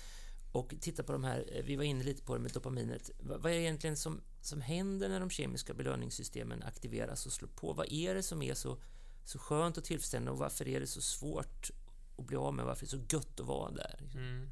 och 0.52 0.74
tittar 0.82 1.04
på 1.04 1.12
de 1.12 1.24
här, 1.24 1.46
eh, 1.52 1.64
vi 1.64 1.76
var 1.76 1.84
inne 1.84 2.04
lite 2.04 2.24
på 2.24 2.36
det 2.36 2.42
med 2.42 2.52
dopaminet. 2.52 3.10
Vad 3.20 3.46
är 3.46 3.56
det 3.56 3.62
egentligen 3.62 3.98
som, 3.98 4.22
som 4.42 4.62
händer 4.62 5.10
när 5.10 5.20
de 5.20 5.30
kemiska 5.30 5.74
belöningssystemen 5.74 6.64
aktiveras 6.64 7.26
och 7.26 7.32
slår 7.32 7.50
på? 7.50 7.74
Vad 7.74 7.92
är 7.92 8.16
det 8.16 8.24
som 8.24 8.42
är 8.42 8.54
så, 8.54 8.78
så 9.26 9.40
skönt 9.40 9.78
och 9.78 9.84
tillfredsställande 9.84 10.32
och 10.32 10.38
varför 10.38 10.68
är 10.68 10.80
det 10.80 10.88
så 10.88 11.02
svårt 11.02 11.72
att 12.18 12.26
bli 12.26 12.38
av 12.38 12.54
med? 12.54 12.66
Varför 12.66 12.86
är 12.86 12.86
det 12.86 13.08
så 13.10 13.16
gött 13.16 13.40
att 13.40 13.48
vara 13.48 13.72
där? 13.72 14.00
Mm. 14.14 14.50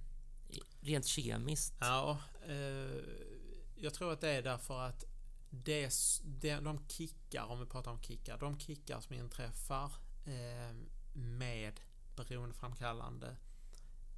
Rent 0.82 1.06
kemiskt. 1.06 1.74
Ja, 1.80 2.18
eh, 2.48 3.02
jag 3.76 3.94
tror 3.94 4.14
att 4.14 4.22
det 4.22 4.30
är 4.30 4.42
därför 4.42 4.80
att 4.80 5.04
det, 5.50 5.94
det, 6.24 6.56
de 6.56 6.88
kickar, 6.88 7.46
om 7.46 7.60
vi 7.60 7.66
pratar 7.66 7.92
om 7.92 8.02
kickar, 8.02 8.38
de 8.38 8.60
kickar 8.60 9.00
som 9.00 9.16
inträffar 9.16 9.92
eh, 10.28 10.76
med 11.14 11.80
beroendeframkallande 12.16 13.36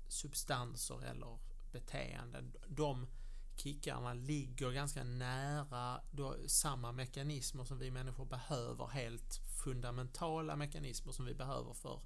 substanser 0.08 1.04
eller 1.04 1.40
beteenden. 1.72 2.56
De 2.68 3.08
kickarna 3.56 4.14
ligger 4.14 4.72
ganska 4.72 5.04
nära 5.04 6.02
då, 6.12 6.36
samma 6.48 6.92
mekanismer 6.92 7.64
som 7.64 7.80
vi 7.80 7.92
människor 7.92 8.26
behöver, 8.26 8.88
helt 8.88 9.36
fundamentala 9.64 10.56
mekanismer 10.56 11.12
som 11.12 11.26
vi 11.26 11.34
behöver 11.34 11.74
för 11.74 12.02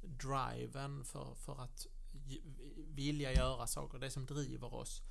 driven, 0.00 1.04
för, 1.04 1.34
för 1.34 1.62
att 1.62 1.86
vilja 2.76 3.32
göra 3.32 3.66
saker, 3.66 3.98
det 3.98 4.10
som 4.10 4.26
driver 4.26 4.74
oss, 4.74 5.02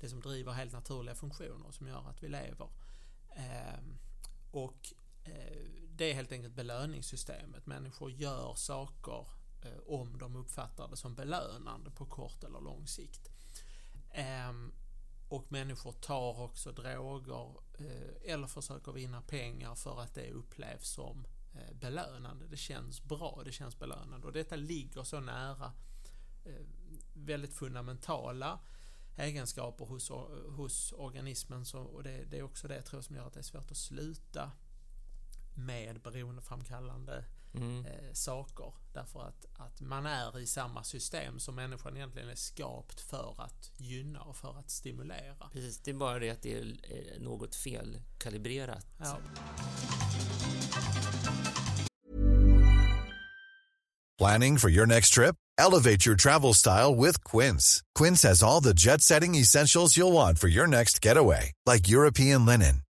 det 0.00 0.08
som 0.08 0.20
driver 0.20 0.52
helt 0.52 0.72
naturliga 0.72 1.14
funktioner 1.14 1.70
som 1.70 1.88
gör 1.88 2.08
att 2.08 2.22
vi 2.22 2.28
lever. 2.28 2.68
Eh, 3.36 3.80
och 4.50 4.92
eh, 5.24 5.83
det 5.96 6.10
är 6.10 6.14
helt 6.14 6.32
enkelt 6.32 6.54
belöningssystemet. 6.54 7.66
Människor 7.66 8.10
gör 8.10 8.54
saker 8.54 9.26
eh, 9.62 9.78
om 9.86 10.18
de 10.18 10.36
uppfattar 10.36 10.88
det 10.88 10.96
som 10.96 11.14
belönande 11.14 11.90
på 11.90 12.06
kort 12.06 12.44
eller 12.44 12.60
lång 12.60 12.86
sikt. 12.86 13.30
Ehm, 14.10 14.72
och 15.28 15.52
människor 15.52 15.92
tar 15.92 16.40
också 16.40 16.72
droger 16.72 17.56
eh, 17.78 18.32
eller 18.32 18.46
försöker 18.46 18.92
vinna 18.92 19.22
pengar 19.22 19.74
för 19.74 20.00
att 20.00 20.14
det 20.14 20.30
upplevs 20.30 20.88
som 20.88 21.26
eh, 21.54 21.74
belönande. 21.74 22.46
Det 22.46 22.56
känns 22.56 23.02
bra, 23.02 23.42
det 23.44 23.52
känns 23.52 23.78
belönande 23.78 24.26
och 24.26 24.32
detta 24.32 24.56
ligger 24.56 25.02
så 25.02 25.20
nära 25.20 25.72
eh, 26.44 26.66
väldigt 27.14 27.54
fundamentala 27.54 28.60
egenskaper 29.16 29.84
hos, 29.84 30.10
eh, 30.10 30.16
hos 30.56 30.92
organismen 30.92 31.64
så, 31.64 31.78
och 31.78 32.02
det, 32.02 32.24
det, 32.24 32.38
är 32.38 32.42
också 32.42 32.68
det 32.68 32.74
jag 32.74 32.84
tror 32.84 33.00
som 33.00 33.16
gör 33.16 33.26
att 33.26 33.34
det 33.34 33.40
är 33.40 33.44
svårt 33.44 33.70
att 33.70 33.76
sluta 33.76 34.52
med 35.54 36.00
beroendeframkallande 36.00 37.24
mm. 37.54 37.86
eh, 37.86 38.12
saker. 38.12 38.72
Därför 38.92 39.22
att, 39.22 39.46
att 39.58 39.80
man 39.80 40.06
är 40.06 40.38
i 40.38 40.46
samma 40.46 40.84
system 40.84 41.40
som 41.40 41.54
människan 41.54 41.96
egentligen 41.96 42.28
är 42.28 42.34
skapt 42.34 43.00
för 43.00 43.34
att 43.38 43.70
gynna 43.76 44.20
och 44.20 44.36
för 44.36 44.58
att 44.58 44.70
stimulera. 44.70 45.50
Precis, 45.52 45.78
det 45.78 45.90
är 45.90 45.94
bara 45.94 46.18
det 46.18 46.30
att 46.30 46.42
det 46.42 46.54
är 46.58 47.18
något 47.20 47.54
felkalibrerat. 47.54 48.86
Ja. 48.98 49.18
Planning 54.18 54.58
for 54.58 54.70
your 54.70 54.86
next 54.86 55.14
trip? 55.14 55.36
Elevate 55.58 56.06
your 56.06 56.16
travel 56.16 56.54
style 56.54 56.94
with 56.94 57.18
Quince. 57.24 57.82
Quince 57.98 58.28
has 58.28 58.42
all 58.42 58.60
the 58.62 58.72
jet-setting 58.72 59.34
essentials 59.34 59.96
you'll 59.96 60.12
want 60.12 60.38
for 60.38 60.48
your 60.48 60.66
next 60.66 61.04
getaway, 61.04 61.52
like 61.66 61.88
European 61.88 62.46
linen 62.46 62.83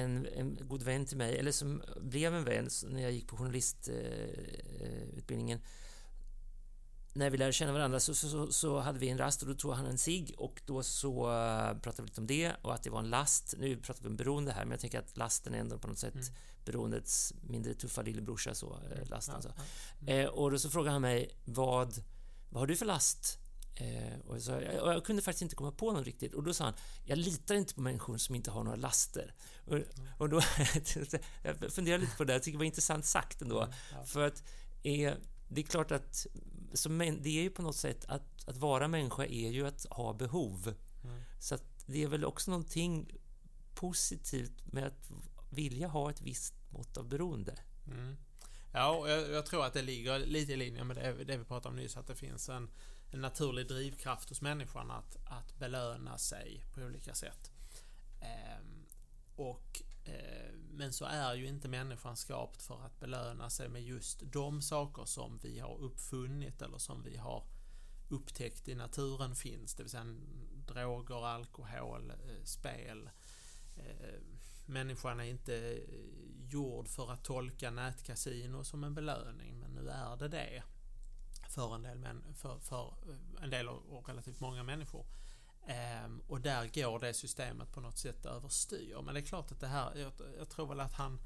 En, 0.00 0.26
en 0.26 0.58
god 0.60 0.82
vän 0.82 1.06
till 1.06 1.16
mig, 1.16 1.38
eller 1.38 1.52
som 1.52 1.82
blev 2.00 2.34
en 2.34 2.44
vän 2.44 2.68
när 2.88 3.02
jag 3.02 3.12
gick 3.12 3.28
på 3.28 3.36
journalistutbildningen. 3.36 5.60
när 7.12 7.30
vi 7.30 7.38
lärde 7.38 7.52
känna 7.52 7.72
varandra 7.72 8.00
så, 8.00 8.14
så, 8.14 8.52
så, 8.52 8.78
hade 8.78 8.98
vi 8.98 9.08
en 9.08 9.18
rast 9.18 9.42
och 9.42 9.48
då 9.48 9.54
tog 9.54 9.72
han 9.72 9.86
en 9.86 9.98
sig 9.98 10.34
och 10.36 10.62
då 10.66 10.82
så 10.82 11.12
uh, 11.12 11.80
pratade 11.80 12.02
vi 12.02 12.08
lite 12.08 12.20
om 12.20 12.26
det 12.26 12.52
och 12.62 12.74
att 12.74 12.82
det 12.82 12.90
var 12.90 12.98
en 12.98 13.10
last. 13.10 13.54
Nu 13.58 13.76
pratar 13.76 14.02
vi 14.02 14.08
om 14.08 14.16
beroende 14.16 14.52
här, 14.52 14.64
men 14.64 14.70
jag 14.70 14.80
tänker 14.80 14.98
att 14.98 15.16
lasten 15.16 15.54
är 15.54 15.58
ändå 15.58 15.78
på 15.78 15.88
något 15.88 15.98
sätt 15.98 16.14
mm. 16.14 16.26
beroendets 16.64 17.34
mindre 17.40 17.74
tuffa 17.74 18.02
lillebrorsa, 18.02 18.54
så, 18.54 18.66
uh, 18.66 19.08
lasten. 19.08 19.42
Så. 19.42 19.48
Ja. 20.06 20.24
Uh, 20.24 20.28
och 20.28 20.50
då 20.50 20.58
så 20.58 20.70
frågade 20.70 20.92
han 20.92 21.02
mig 21.02 21.30
vad, 21.44 22.02
vad 22.50 22.60
har 22.60 22.66
du 22.66 22.76
för 22.76 22.86
last? 22.86 23.38
Eh, 23.74 24.18
och, 24.26 24.42
så, 24.42 24.54
och 24.54 24.92
jag 24.92 25.04
kunde 25.04 25.22
faktiskt 25.22 25.42
inte 25.42 25.54
komma 25.54 25.72
på 25.72 25.92
någon 25.92 26.04
riktigt. 26.04 26.34
Och 26.34 26.42
då 26.42 26.54
sa 26.54 26.64
han, 26.64 26.74
jag 27.04 27.18
litar 27.18 27.54
inte 27.54 27.74
på 27.74 27.80
människor 27.80 28.16
som 28.16 28.34
inte 28.34 28.50
har 28.50 28.64
några 28.64 28.76
laster. 28.76 29.34
Och, 29.64 29.78
och 30.18 30.28
då, 30.28 30.40
jag 31.42 31.72
funderade 31.72 32.04
lite 32.04 32.16
på 32.16 32.24
det, 32.24 32.32
jag 32.32 32.42
tycker 32.42 32.58
det 32.58 32.62
var 32.62 32.64
intressant 32.64 33.06
sagt 33.06 33.42
ändå. 33.42 33.60
Mm, 33.60 33.74
ja. 33.92 34.04
För 34.04 34.26
att 34.26 34.42
eh, 34.82 35.14
det 35.48 35.60
är 35.60 35.66
klart 35.66 35.90
att 35.90 36.26
så, 36.74 36.88
det 36.88 37.28
är 37.28 37.42
ju 37.42 37.50
på 37.50 37.62
något 37.62 37.76
sätt 37.76 38.04
att, 38.04 38.48
att 38.48 38.56
vara 38.56 38.88
människa 38.88 39.24
är 39.24 39.50
ju 39.50 39.66
att 39.66 39.86
ha 39.90 40.12
behov. 40.12 40.74
Mm. 41.04 41.20
Så 41.38 41.58
det 41.86 42.02
är 42.02 42.08
väl 42.08 42.24
också 42.24 42.50
någonting 42.50 43.10
positivt 43.74 44.72
med 44.72 44.86
att 44.86 45.10
vilja 45.50 45.88
ha 45.88 46.10
ett 46.10 46.20
visst 46.20 46.54
mått 46.70 46.96
av 46.96 47.08
beroende. 47.08 47.54
Mm. 47.86 48.16
Ja, 48.72 49.08
jag, 49.08 49.30
jag, 49.30 49.46
tror 49.46 49.64
att 49.64 49.72
det 49.72 49.82
ligger 49.82 50.18
lite 50.18 50.52
i 50.52 50.56
linje 50.56 50.84
med 50.84 50.96
det, 50.96 51.24
det 51.24 51.36
vi 51.36 51.44
pratade 51.44 51.68
om 51.68 51.76
nyss, 51.76 51.96
att 51.96 52.06
det 52.06 52.16
finns 52.16 52.48
en 52.48 52.70
en 53.10 53.20
naturlig 53.20 53.68
drivkraft 53.68 54.28
hos 54.28 54.40
människan 54.40 54.90
att, 54.90 55.16
att 55.26 55.58
belöna 55.58 56.18
sig 56.18 56.64
på 56.74 56.80
olika 56.80 57.14
sätt. 57.14 57.50
Eh, 58.20 58.64
och 59.36 59.82
eh, 60.04 60.54
men 60.70 60.92
så 60.92 61.04
är 61.04 61.34
ju 61.34 61.46
inte 61.46 61.68
människan 61.68 62.16
skapt 62.16 62.62
för 62.62 62.82
att 62.84 63.00
belöna 63.00 63.50
sig 63.50 63.68
med 63.68 63.82
just 63.82 64.22
de 64.32 64.62
saker 64.62 65.04
som 65.04 65.38
vi 65.42 65.58
har 65.58 65.78
uppfunnit 65.78 66.62
eller 66.62 66.78
som 66.78 67.02
vi 67.02 67.16
har 67.16 67.44
upptäckt 68.08 68.68
i 68.68 68.74
naturen 68.74 69.36
finns, 69.36 69.74
det 69.74 69.82
vill 69.82 69.90
säga 69.90 70.16
droger, 70.66 71.26
alkohol, 71.26 72.10
eh, 72.10 72.44
spel. 72.44 73.10
Ehm, 73.76 74.38
människan 74.66 75.20
är 75.20 75.24
inte 75.24 75.80
gjord 76.50 76.88
för 76.88 77.12
att 77.12 77.24
tolka 77.24 77.70
nätkasino 77.70 78.64
som 78.64 78.84
en 78.84 78.94
belöning, 78.94 79.58
men 79.60 79.70
nu 79.70 79.88
är 79.88 80.16
det 80.16 80.28
det 80.28 80.62
för 81.50 81.74
en 81.74 81.82
del, 81.82 81.98
men 81.98 82.34
för, 82.34 82.58
för 82.58 82.94
eh, 83.08 83.42
en 83.44 83.50
del 83.50 83.68
och 83.68 84.08
relativt 84.08 84.40
många 84.40 84.62
människor. 84.62 85.06
Um, 86.04 86.22
och 86.28 86.40
där 86.40 86.70
går 86.74 86.98
det 86.98 87.14
systemet 87.14 87.72
på 87.72 87.80
något 87.80 87.98
sätt 87.98 88.26
överstyr. 88.26 89.02
Men 89.02 89.14
det 89.14 89.20
är 89.20 89.24
klart 89.24 89.52
att 89.52 89.60
det 89.60 89.66
här, 89.66 89.96
jag, 89.96 90.12
jag 90.38 90.48
tror 90.48 90.66
väl 90.66 90.80
att 90.80 90.92
han 90.92 91.20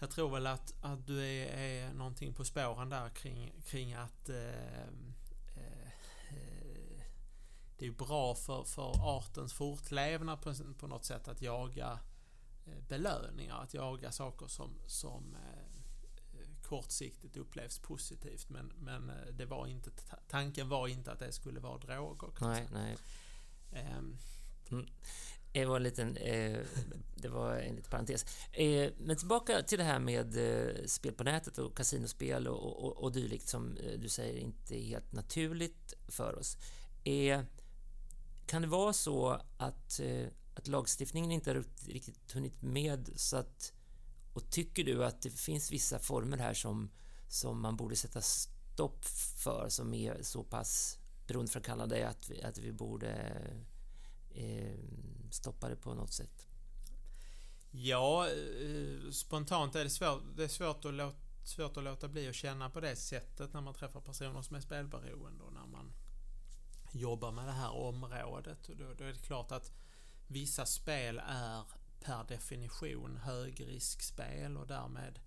jag 0.00 0.10
tror 0.10 0.30
väl 0.30 0.46
att, 0.46 0.74
att 0.80 1.06
du 1.06 1.26
är, 1.26 1.46
är 1.46 1.92
någonting 1.92 2.34
på 2.34 2.44
spåren 2.44 2.88
där 2.88 3.08
kring, 3.08 3.52
kring 3.66 3.94
att 3.94 4.28
eh, 4.28 4.82
eh, 5.56 5.86
eh 6.28 7.02
det 7.78 7.86
är 7.86 7.90
bra 7.90 8.34
för, 8.34 8.64
för 8.64 9.16
artens 9.18 9.52
fortlevnad 9.52 10.42
på, 10.42 10.54
på 10.78 10.86
något 10.86 11.04
sätt 11.04 11.28
att 11.28 11.42
jaga 11.42 11.98
eh, 12.66 12.82
belöningar, 12.88 13.62
att 13.62 13.74
jaga 13.74 14.12
saker 14.12 14.46
som, 14.46 14.70
som 14.86 15.36
kortsiktigt 16.70 17.36
upplevs 17.36 17.78
positivt 17.78 18.48
men, 18.48 18.72
men 18.76 19.10
eh, 19.10 19.26
det 19.32 19.46
var 19.46 19.66
inte, 19.66 19.90
tanken 20.28 20.68
var 20.68 20.88
inte 20.88 21.12
att 21.12 21.18
det 21.18 21.32
skulle 21.32 21.60
vara 21.60 21.78
droger. 21.78 22.30
Nej, 22.40 22.68
nej. 22.72 22.96
Um, 23.98 24.18
mm. 24.70 24.86
Det 25.52 25.64
var 25.64 25.76
en 25.76 25.82
liten, 25.82 26.16
eh, 26.16 26.60
det 27.14 27.28
var 27.28 27.56
en 27.56 27.74
liten 27.74 27.90
parentes. 27.90 28.26
Eh, 28.52 28.92
men 28.98 29.16
tillbaka 29.16 29.62
till 29.62 29.78
det 29.78 29.84
här 29.84 29.98
med 29.98 30.36
eh, 30.36 30.84
spel 30.86 31.12
på 31.12 31.24
nätet 31.24 31.58
och 31.58 31.76
kasinospel 31.76 32.48
och, 32.48 32.84
och, 32.84 33.04
och 33.04 33.12
dylikt 33.12 33.48
som 33.48 33.76
eh, 33.76 33.98
du 33.98 34.08
säger 34.08 34.38
inte 34.38 34.82
är 34.82 34.84
helt 34.84 35.12
naturligt 35.12 35.94
för 36.08 36.38
oss. 36.38 36.56
kan 38.46 38.62
det 38.62 38.68
vara 38.68 38.92
så 38.92 39.40
att, 39.56 40.00
eh, 40.00 40.26
att 40.54 40.68
lagstiftningen 40.68 41.30
inte 41.30 41.50
har 41.50 41.64
riktigt 41.86 42.32
hunnit 42.32 42.62
med 42.62 43.10
så 43.16 43.36
att 43.36 43.72
och 44.40 44.50
tycker 44.50 44.84
du 44.84 45.04
att 45.04 45.22
det 45.22 45.30
finns 45.30 45.72
vissa 45.72 45.98
former 45.98 46.38
här 46.38 46.54
som, 46.54 46.90
som 47.28 47.60
man 47.60 47.76
borde 47.76 47.96
sätta 47.96 48.20
stopp 48.20 49.04
för 49.36 49.68
som 49.68 49.94
är 49.94 50.22
så 50.22 50.44
pass 50.44 50.98
beroendeframkallande 51.26 52.08
att 52.08 52.30
vi, 52.30 52.42
att 52.42 52.58
vi 52.58 52.72
borde 52.72 53.10
eh, 54.34 54.78
stoppa 55.30 55.68
det 55.68 55.76
på 55.76 55.94
något 55.94 56.12
sätt? 56.12 56.46
Ja, 57.70 58.28
eh, 58.28 59.10
spontant 59.10 59.74
är 59.74 59.84
det 59.84 59.90
svårt, 59.90 60.22
det 60.36 60.44
är 60.44 60.48
svårt 60.48 60.84
att, 60.84 60.94
låta, 60.94 61.16
svårt 61.44 61.76
att 61.76 61.84
låta 61.84 62.08
bli 62.08 62.28
att 62.28 62.34
känna 62.34 62.70
på 62.70 62.80
det 62.80 62.96
sättet 62.96 63.52
när 63.52 63.60
man 63.60 63.74
träffar 63.74 64.00
personer 64.00 64.42
som 64.42 64.56
är 64.56 64.60
spelberoende 64.60 65.44
och 65.44 65.52
när 65.52 65.66
man 65.66 65.92
jobbar 66.92 67.32
med 67.32 67.46
det 67.46 67.52
här 67.52 67.72
området. 67.72 68.68
Och 68.68 68.76
då, 68.76 68.94
då 68.98 69.04
är 69.04 69.12
det 69.12 69.18
klart 69.18 69.52
att 69.52 69.72
vissa 70.26 70.66
spel 70.66 71.20
är 71.26 71.64
per 72.00 72.24
definition 72.28 73.16
högriskspel 73.16 74.56
och 74.56 74.66
därmed, 74.66 75.18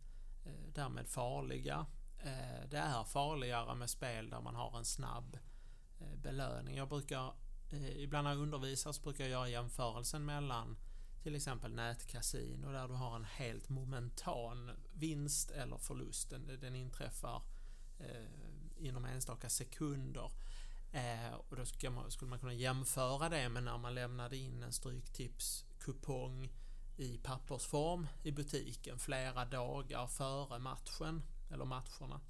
eh, 0.46 0.74
därmed 0.74 1.08
farliga. 1.08 1.86
Eh, 2.24 2.70
det 2.70 2.78
är 2.78 3.04
farligare 3.04 3.76
med 3.76 3.90
spel 3.90 4.30
där 4.30 4.42
man 4.42 4.56
har 4.56 4.78
en 4.78 4.86
snabb 4.86 5.38
Eh, 6.04 6.18
belöning. 6.18 6.78
Jag 6.78 6.90
brukar, 6.90 7.34
eh, 7.72 7.98
ibland 8.02 8.24
när 8.24 8.32
jag 8.32 8.42
undervisar 8.42 8.92
så 8.92 9.02
brukar 9.02 9.24
jag 9.24 9.32
göra 9.32 9.50
jämförelsen 9.50 10.26
mellan 10.26 10.78
till 11.24 11.36
exempel 11.36 11.74
nätkasino 11.74 12.72
där 12.72 12.88
du 12.88 12.94
har 12.94 13.16
en 13.16 13.26
helt 13.26 13.70
momentan 13.70 14.72
vinst 14.94 15.52
eller 15.52 15.78
förlust. 15.78 16.30
Den, 16.30 16.60
den 16.62 16.76
inträffar 16.76 17.42
eh, 18.00 18.86
inom 18.88 19.06
enstaka 19.06 19.50
sekunder. 19.50 20.32
Eh, 20.92 21.34
och 21.34 21.56
då 21.56 21.92
man, 21.92 22.12
skulle 22.12 22.30
man 22.30 22.40
kunna 22.40 22.54
jämföra 22.54 23.30
det 23.30 23.50
med 23.50 23.64
när 23.64 23.78
man 23.78 23.94
lämnade 23.94 24.38
in 24.38 24.64
en 24.64 24.74
stryktipskupong 24.74 26.54
i 26.98 27.18
pappersform 27.18 28.08
i 28.24 28.32
butiken 28.32 29.00
flera 29.00 29.46
dagar 29.46 30.08
före 30.08 30.60
matchen, 30.60 31.24
eller 31.52 31.66
matcherna. 31.66 32.22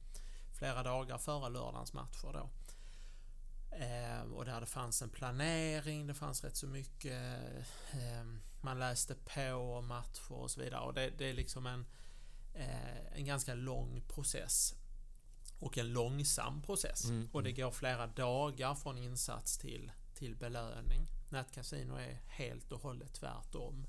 Flera 0.53 0.83
dagar 0.83 1.17
före 1.17 1.49
lördagens 1.49 1.93
matcher 1.93 2.33
då. 2.33 2.49
Eh, 3.75 4.21
och 4.21 4.45
där 4.45 4.59
det 4.59 4.65
fanns 4.65 5.01
en 5.01 5.09
planering, 5.09 6.07
det 6.07 6.13
fanns 6.13 6.43
rätt 6.43 6.55
så 6.55 6.67
mycket, 6.67 7.43
eh, 7.91 8.25
man 8.61 8.79
läste 8.79 9.15
på 9.15 9.81
matcher 9.81 10.33
och 10.33 10.51
så 10.51 10.61
vidare. 10.61 10.81
Och 10.81 10.93
det, 10.93 11.09
det 11.17 11.29
är 11.29 11.33
liksom 11.33 11.65
en, 11.65 11.85
eh, 12.53 13.13
en 13.13 13.25
ganska 13.25 13.53
lång 13.53 14.01
process. 14.07 14.75
Och 15.59 15.77
en 15.77 15.93
långsam 15.93 16.61
process. 16.61 17.05
Mm. 17.05 17.29
Och 17.31 17.43
det 17.43 17.51
går 17.51 17.71
flera 17.71 18.07
dagar 18.07 18.75
från 18.75 18.97
insats 18.97 19.57
till, 19.57 19.91
till 20.13 20.35
belöning. 20.35 21.07
Nätkasino 21.29 21.95
är 21.95 22.21
helt 22.27 22.71
och 22.71 22.81
hållet 22.81 23.13
tvärtom. 23.13 23.85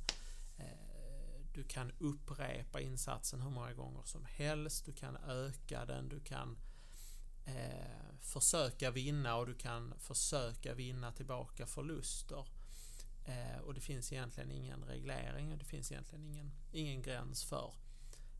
Du 1.54 1.64
kan 1.64 1.92
upprepa 1.98 2.80
insatsen 2.80 3.42
hur 3.42 3.50
många 3.50 3.72
gånger 3.72 4.02
som 4.04 4.24
helst, 4.24 4.84
du 4.84 4.92
kan 4.92 5.16
öka 5.16 5.84
den, 5.84 6.08
du 6.08 6.20
kan 6.20 6.58
eh, 7.44 8.14
försöka 8.20 8.90
vinna 8.90 9.36
och 9.36 9.46
du 9.46 9.54
kan 9.54 9.94
försöka 9.98 10.74
vinna 10.74 11.12
tillbaka 11.12 11.66
förluster. 11.66 12.46
Eh, 13.24 13.58
och 13.58 13.74
det 13.74 13.80
finns 13.80 14.12
egentligen 14.12 14.50
ingen 14.50 14.84
reglering 14.84 15.52
och 15.52 15.58
det 15.58 15.64
finns 15.64 15.92
egentligen 15.92 16.24
ingen, 16.24 16.52
ingen 16.72 17.02
gräns 17.02 17.44
för 17.44 17.74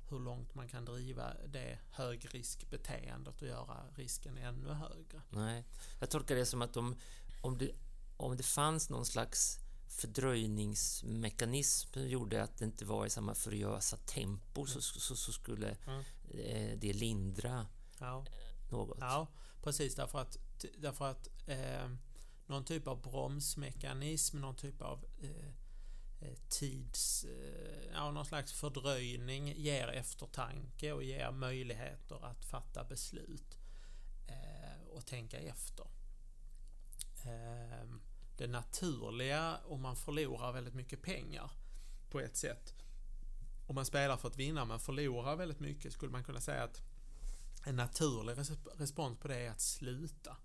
hur 0.09 0.19
långt 0.19 0.55
man 0.55 0.69
kan 0.69 0.85
driva 0.85 1.35
det 1.47 1.79
högriskbeteendet 1.91 3.43
och 3.43 3.49
göra 3.49 3.87
risken 3.95 4.39
ännu 4.39 4.69
högre. 4.69 5.23
Nej, 5.31 5.65
jag 6.01 6.11
tolkar 6.11 6.35
det 6.35 6.47
som 6.47 6.63
att 6.63 6.77
om, 6.77 6.97
om, 7.41 7.59
det, 7.59 7.71
om 8.17 8.37
det 8.37 8.43
fanns 8.43 8.91
någon 8.91 9.07
slags 9.07 9.64
fördröjningsmekanism 9.89 12.01
gjorde 12.01 12.43
att 12.43 12.59
det 12.59 12.65
inte 12.65 12.85
var 12.85 13.07
i 13.07 13.11
samma 13.11 13.35
furiösa 13.35 13.97
tempo 13.97 14.67
så, 14.67 14.81
så, 14.81 15.17
så 15.17 15.33
skulle 15.33 15.77
mm. 15.87 16.05
det 16.81 16.93
lindra 16.93 17.67
ja 17.99 18.25
något. 18.71 18.99
Ja, 19.01 19.29
precis 19.63 19.95
därför 19.95 20.19
att, 20.19 20.39
därför 20.79 21.11
att 21.11 21.29
eh, 21.47 21.89
någon 22.47 22.65
typ 22.65 22.87
av 22.87 23.03
bromsmekanism, 23.03 24.41
någon 24.41 24.57
typ 24.57 24.83
av 24.83 25.05
eh, 25.23 25.49
eh, 26.21 26.39
tids... 26.49 27.25
Eh, 27.25 27.91
ja, 27.93 28.11
någon 28.11 28.27
slags 28.27 28.53
fördröjning 28.53 29.55
ger 29.57 29.89
eftertanke 29.89 30.93
och 30.93 31.05
ger 31.05 31.31
möjligheter 31.31 32.25
att 32.25 32.45
fatta 32.45 32.85
beslut 32.85 33.59
eh, 34.27 34.89
och 34.91 35.07
tänka 35.07 35.39
efter. 35.39 35.87
Eh, 37.25 37.89
det 38.37 38.47
naturliga 38.47 39.59
om 39.65 39.83
man 39.83 39.97
förlorar 39.97 40.53
väldigt 40.53 40.75
mycket 40.75 41.03
pengar 41.03 41.51
på 42.11 42.21
ett 42.21 42.37
sätt. 42.37 42.75
Om 43.67 43.75
man 43.75 43.87
spelar 43.87 44.17
för 44.17 44.29
att 44.29 44.37
vinna 44.37 44.65
men 44.65 44.81
förlorar 44.81 45.37
väldigt 45.37 45.61
mycket 45.61 45.93
skulle 45.93 46.13
man 46.13 46.25
kunna 46.25 46.41
säga 46.41 46.63
att 46.63 46.83
en 47.67 47.77
naturlig 47.77 48.37
respons 48.79 49.19
på 49.19 49.29
det 49.29 49.37
är 49.37 49.51
att 49.51 49.61
sluta 49.61 50.37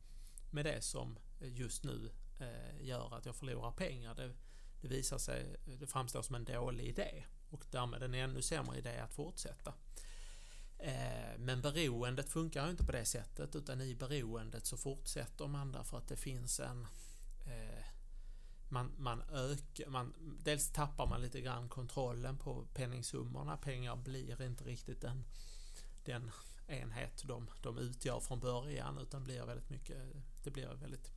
med 0.52 0.66
det 0.66 0.82
som 0.82 1.20
just 1.42 1.84
nu 1.84 2.12
eh, 2.40 2.86
gör 2.88 3.18
att 3.18 3.26
jag 3.26 3.36
förlorar 3.36 3.72
pengar. 3.72 4.16
Det, 4.16 4.34
det 4.82 4.88
visar 4.88 5.18
sig, 5.18 5.56
det 5.66 5.88
framstår 5.88 6.22
som 6.22 6.36
en 6.36 6.46
dålig 6.46 6.86
idé 6.86 7.24
och 7.50 7.66
därmed 7.72 8.04
en 8.04 8.14
ännu 8.14 8.42
sämre 8.42 8.78
idé 8.78 9.00
att 9.00 9.14
fortsätta. 9.14 9.74
Eh, 10.80 11.38
men 11.38 11.62
beroendet 11.62 12.30
funkar 12.30 12.66
ju 12.66 12.72
inte 12.72 12.86
på 12.86 12.92
det 12.92 13.06
sättet 13.06 13.56
utan 13.56 13.82
i 13.82 13.96
beroendet 13.96 14.66
så 14.66 14.78
fortsätter 14.78 15.48
man 15.48 15.72
därför 15.72 15.98
att 15.98 16.08
det 16.08 16.16
finns 16.16 16.60
en 16.60 16.88
man, 18.70 18.92
man 18.98 19.22
ökar, 19.22 19.90
man, 19.90 20.14
dels 20.44 20.72
tappar 20.72 21.08
man 21.08 21.22
lite 21.22 21.42
grann 21.42 21.70
kontrollen 21.70 22.38
på 22.38 22.66
penningsummorna. 22.74 23.58
Pengar 23.58 23.96
blir 23.96 24.42
inte 24.42 24.64
riktigt 24.64 25.02
den, 25.02 25.26
den 26.06 26.32
enhet 26.68 27.24
de, 27.26 27.50
de 27.62 27.78
utgör 27.78 28.20
från 28.20 28.40
början 28.40 28.98
utan 28.98 29.24
blir 29.24 29.46
väldigt 29.46 29.70
mycket, 29.70 29.98
det 30.44 30.52
blir 30.52 30.68
väldigt 30.68 31.12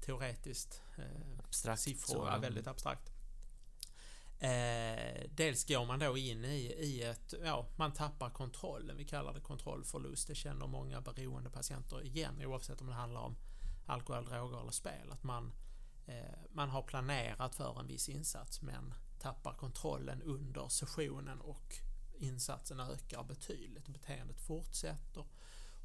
teoretiskt 0.00 0.82
eh, 0.98 1.38
abstrakt, 1.44 1.80
siffror, 1.80 2.28
ja, 2.28 2.38
väldigt 2.38 2.66
abstrakt. 2.66 3.10
Eh, 4.40 5.30
dels 5.30 5.64
går 5.64 5.86
man 5.86 5.98
då 5.98 6.18
in 6.18 6.44
i, 6.44 6.58
i 6.78 7.02
ett, 7.02 7.34
ja, 7.44 7.66
man 7.76 7.92
tappar 7.92 8.30
kontrollen, 8.30 8.96
vi 8.96 9.04
kallar 9.04 9.34
det 9.34 9.40
kontrollförlust. 9.40 10.28
Det 10.28 10.34
känner 10.34 10.66
många 10.66 11.00
beroende 11.00 11.50
patienter 11.50 12.02
igen 12.02 12.42
oavsett 12.44 12.80
om 12.80 12.86
det 12.86 12.92
handlar 12.92 13.20
om 13.20 13.36
alkohol, 13.86 14.24
droger 14.24 14.60
eller 14.60 14.72
spel. 14.72 15.12
Att 15.12 15.22
man, 15.22 15.52
man 16.52 16.68
har 16.68 16.82
planerat 16.82 17.54
för 17.54 17.80
en 17.80 17.86
viss 17.86 18.08
insats 18.08 18.62
men 18.62 18.94
tappar 19.18 19.54
kontrollen 19.54 20.22
under 20.22 20.68
sessionen 20.68 21.40
och 21.40 21.74
insatsen 22.18 22.80
ökar 22.80 23.24
betydligt 23.24 23.88
beteendet 23.88 24.40
fortsätter. 24.40 25.24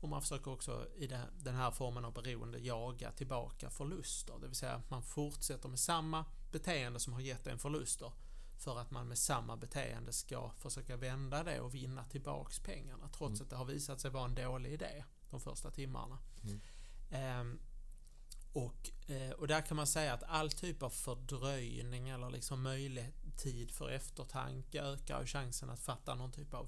Och 0.01 0.09
man 0.09 0.21
försöker 0.21 0.51
också 0.51 0.87
i 0.95 1.07
den 1.43 1.55
här 1.55 1.71
formen 1.71 2.05
av 2.05 2.13
beroende 2.13 2.59
jaga 2.59 3.11
tillbaka 3.11 3.69
förluster, 3.69 4.33
det 4.41 4.47
vill 4.47 4.55
säga 4.55 4.81
man 4.89 5.03
fortsätter 5.03 5.69
med 5.69 5.79
samma 5.79 6.25
beteende 6.51 6.99
som 6.99 7.13
har 7.13 7.21
gett 7.21 7.47
en 7.47 7.59
förluster 7.59 8.11
för 8.57 8.79
att 8.79 8.91
man 8.91 9.07
med 9.07 9.17
samma 9.17 9.57
beteende 9.57 10.13
ska 10.13 10.49
försöka 10.49 10.97
vända 10.97 11.43
det 11.43 11.59
och 11.59 11.75
vinna 11.75 12.03
tillbaks 12.03 12.59
pengarna 12.59 13.07
trots 13.07 13.39
Mm. 13.39 13.43
att 13.43 13.49
det 13.49 13.55
har 13.55 13.65
visat 13.65 14.01
sig 14.01 14.11
vara 14.11 14.25
en 14.25 14.35
dålig 14.35 14.71
idé 14.73 15.03
de 15.29 15.39
första 15.39 15.71
timmarna. 15.71 16.17
Mm. 16.43 17.59
Och, 18.55 18.91
eh, 19.07 19.31
och 19.31 19.47
där 19.47 19.61
kan 19.61 19.77
man 19.77 19.87
säga 19.87 20.13
att 20.13 20.23
all 20.23 20.51
typ 20.51 20.83
av 20.83 20.89
fördröjning 20.89 22.09
eller 22.09 22.29
liksom 22.29 22.61
möjlig 22.61 23.13
tid 23.37 23.71
för 23.71 23.89
eftertanke 23.89 24.81
ökar 24.81 25.21
ju 25.21 25.27
chansen 25.27 25.69
att 25.69 25.79
fatta 25.79 26.15
någon 26.15 26.31
typ 26.31 26.53
av 26.53 26.67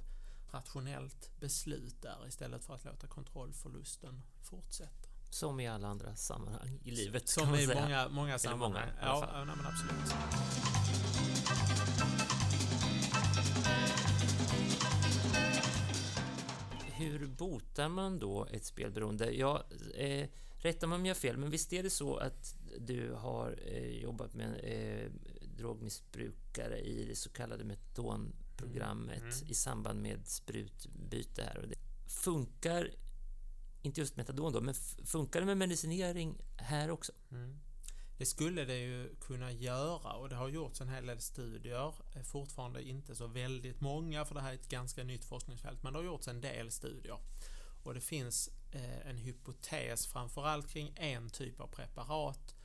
rationellt 0.52 1.32
beslut 1.40 2.02
där 2.02 2.28
istället 2.28 2.64
för 2.64 2.76
att 2.76 2.86
låta 2.86 3.08
kontrollförlusten 3.08 4.24
fortsätta. 4.42 5.10
Som 5.30 5.60
i 5.60 5.68
alla 5.68 5.88
andra 5.88 6.16
sammanhang 6.16 6.80
i 6.84 6.92
livet. 6.92 7.30
Som 7.30 7.56
i 7.56 7.66
säga. 7.66 7.82
många, 7.82 8.10
många 8.10 8.40
sammanhang. 8.40 8.72
många, 8.72 8.94
ja, 9.02 9.30
ja, 9.34 9.46
men 9.46 9.66
absolut. 9.66 10.14
Hur 16.86 17.28
botar 17.28 17.90
man 17.90 18.20
då 18.20 18.46
ett 18.46 18.66
spelberoende? 18.66 19.32
Ja, 19.32 19.64
eh, 19.96 20.30
rätta 20.60 20.88
mig 20.88 20.96
om 20.96 21.06
jag 21.06 21.16
har 21.16 21.20
fel, 21.20 21.38
men 21.38 21.50
visst 21.52 21.74
är 21.74 21.84
det 21.84 21.90
så 21.90 22.18
att 22.18 22.56
du 22.80 23.12
har 23.12 23.60
eh, 23.66 23.88
jobbat 24.02 24.34
med 24.34 24.60
eh, 24.64 25.12
drogmissbrukare 25.58 26.80
i 26.80 27.06
det 27.06 27.16
så 27.16 27.30
kallade 27.30 27.64
metadonprogrammet 27.64 29.22
Mm. 29.22 29.48
i 29.50 29.54
samband 29.54 30.02
med 30.02 30.28
sprutbyte 30.28 31.44
här. 31.44 31.58
Och 31.58 31.68
det 31.68 31.76
funkar, 32.10 32.92
inte 33.82 34.02
just 34.02 34.16
metadon 34.18 34.54
då, 34.54 34.62
men 34.62 34.74
funkar 35.06 35.40
det 35.40 35.46
med 35.46 35.58
medicinering 35.58 36.38
här 36.58 36.90
också? 36.92 37.12
Mm. 37.32 37.58
Det 38.18 38.26
skulle 38.26 38.66
det 38.66 38.78
ju 38.78 39.16
kunna 39.22 39.52
göra 39.52 40.14
och 40.14 40.30
det 40.30 40.36
har 40.36 40.48
gjorts 40.50 40.82
en 40.82 40.90
hel 40.90 41.06
del 41.06 41.22
studier. 41.22 41.94
Eh, 42.16 42.22
Fortfarande 42.24 42.84
inte 42.84 43.16
så 43.16 43.28
väldigt 43.28 43.82
många 43.82 44.26
för 44.26 44.36
det 44.36 44.42
här 44.42 44.50
är 44.52 44.56
ett 44.56 44.70
ganska 44.70 45.04
nytt 45.04 45.26
forskningsfält 45.26 45.84
men 45.84 45.94
det 45.94 46.00
har 46.00 46.04
gjorts 46.06 46.28
en 46.28 46.42
del 46.42 46.72
studier. 46.72 47.18
Och 47.84 47.94
det 47.94 48.02
finns 48.02 48.50
Eh, 48.72 49.08
en 49.10 49.18
hypotes 49.18 50.08
framförallt 50.08 50.70
kring 50.70 50.94
en 50.96 51.30
typ 51.30 51.60
av 51.60 51.68
preparat 51.68 52.56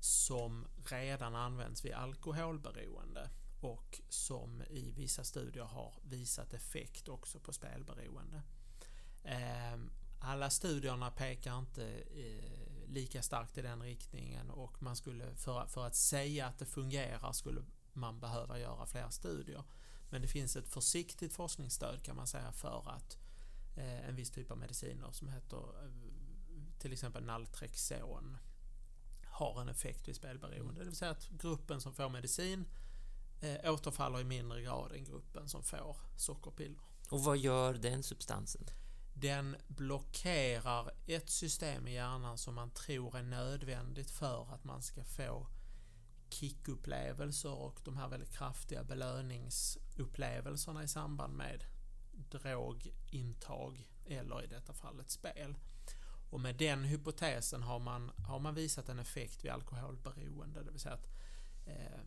som 0.00 0.66
redan 0.84 1.34
används 1.34 1.84
vid 1.84 1.92
alkoholberoende 1.92 3.30
och 3.60 4.00
som 4.08 4.62
i 4.62 4.90
vissa 4.90 5.24
studier 5.24 5.64
har 5.64 5.94
visat 6.02 6.54
effekt 6.54 7.08
också 7.08 7.40
på 7.40 7.52
spelberoende. 7.52 8.42
Ehm, 9.24 9.90
alla 10.20 10.50
studierna 10.50 11.10
pekar 11.10 11.58
inte 11.58 11.88
eh, 11.92 12.88
lika 12.88 13.22
starkt 13.22 13.58
i 13.58 13.62
den 13.62 13.82
riktningen 13.82 14.50
och 14.50 14.82
man 14.82 14.96
skulle 14.96 15.36
för, 15.36 15.66
för 15.66 15.86
att 15.86 15.94
säga 15.94 16.46
att 16.46 16.58
det 16.58 16.66
fungerar 16.66 17.32
skulle 17.32 17.62
man 17.92 18.20
behöva 18.20 18.58
göra 18.58 18.86
fler 18.86 19.10
studier. 19.10 19.64
Men 20.10 20.22
det 20.22 20.28
finns 20.28 20.56
ett 20.56 20.68
försiktigt 20.68 21.32
forskningsstöd 21.32 22.02
kan 22.02 22.16
man 22.16 22.26
säga 22.26 22.52
för 22.52 22.90
att 22.90 23.16
eh, 23.16 23.23
en 23.82 24.16
viss 24.16 24.30
typ 24.30 24.50
av 24.50 24.58
mediciner 24.58 25.12
som 25.12 25.28
heter 25.28 25.56
eh, 25.56 25.90
till 26.78 26.92
exempel 26.92 27.24
Naltrexon 27.24 28.36
har 29.26 29.60
en 29.60 29.68
effekt 29.68 30.08
vid 30.08 30.16
spelberoende. 30.16 30.80
Det 30.80 30.86
vill 30.86 30.96
säga 30.96 31.10
att 31.10 31.28
gruppen 31.28 31.80
som 31.80 31.94
får 31.94 32.08
medicin 32.08 32.64
eh, 33.40 33.72
återfaller 33.72 34.20
i 34.20 34.24
mindre 34.24 34.62
grad 34.62 34.92
än 34.92 35.04
gruppen 35.04 35.48
som 35.48 35.62
får 35.62 35.96
sockerpiller. 36.16 36.80
Och 37.10 37.24
vad 37.24 37.38
gör 37.38 37.74
den 37.74 38.02
substansen? 38.02 38.66
Den 39.14 39.56
blockerar 39.68 40.90
ett 41.06 41.30
system 41.30 41.88
i 41.88 41.94
hjärnan 41.94 42.38
som 42.38 42.54
man 42.54 42.70
tror 42.70 43.16
är 43.16 43.22
nödvändigt 43.22 44.10
för 44.10 44.54
att 44.54 44.64
man 44.64 44.82
ska 44.82 45.04
få 45.04 45.46
kickupplevelser 46.28 47.52
och 47.52 47.80
de 47.84 47.96
här 47.96 48.08
väldigt 48.08 48.32
kraftiga 48.32 48.84
belöningsupplevelserna 48.84 50.84
i 50.84 50.88
samband 50.88 51.34
med 51.34 51.64
drogintag 52.30 53.88
eller 54.06 54.44
i 54.44 54.46
detta 54.46 54.72
fallet 54.72 55.10
spel. 55.10 55.54
Och 56.30 56.40
med 56.40 56.56
den 56.56 56.84
hypotesen 56.84 57.62
har 57.62 57.78
man, 57.78 58.10
har 58.28 58.38
man 58.38 58.54
visat 58.54 58.88
en 58.88 58.98
effekt 58.98 59.44
vid 59.44 59.50
alkoholberoende, 59.50 60.62
det 60.62 60.70
vill 60.70 60.80
säga 60.80 60.94
att 60.94 61.08
eh, 61.66 62.00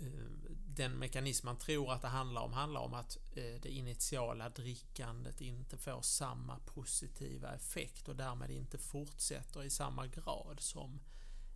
eh, 0.00 0.26
den 0.66 0.92
mekanism 0.92 1.46
man 1.46 1.58
tror 1.58 1.92
att 1.92 2.02
det 2.02 2.08
handlar 2.08 2.42
om 2.42 2.52
handlar 2.52 2.80
om 2.80 2.94
att 2.94 3.16
eh, 3.34 3.60
det 3.62 3.68
initiala 3.68 4.48
drickandet 4.48 5.40
inte 5.40 5.76
får 5.76 6.02
samma 6.02 6.58
positiva 6.58 7.54
effekt 7.54 8.08
och 8.08 8.16
därmed 8.16 8.50
inte 8.50 8.78
fortsätter 8.78 9.64
i 9.64 9.70
samma 9.70 10.06
grad 10.06 10.60
som, 10.60 11.00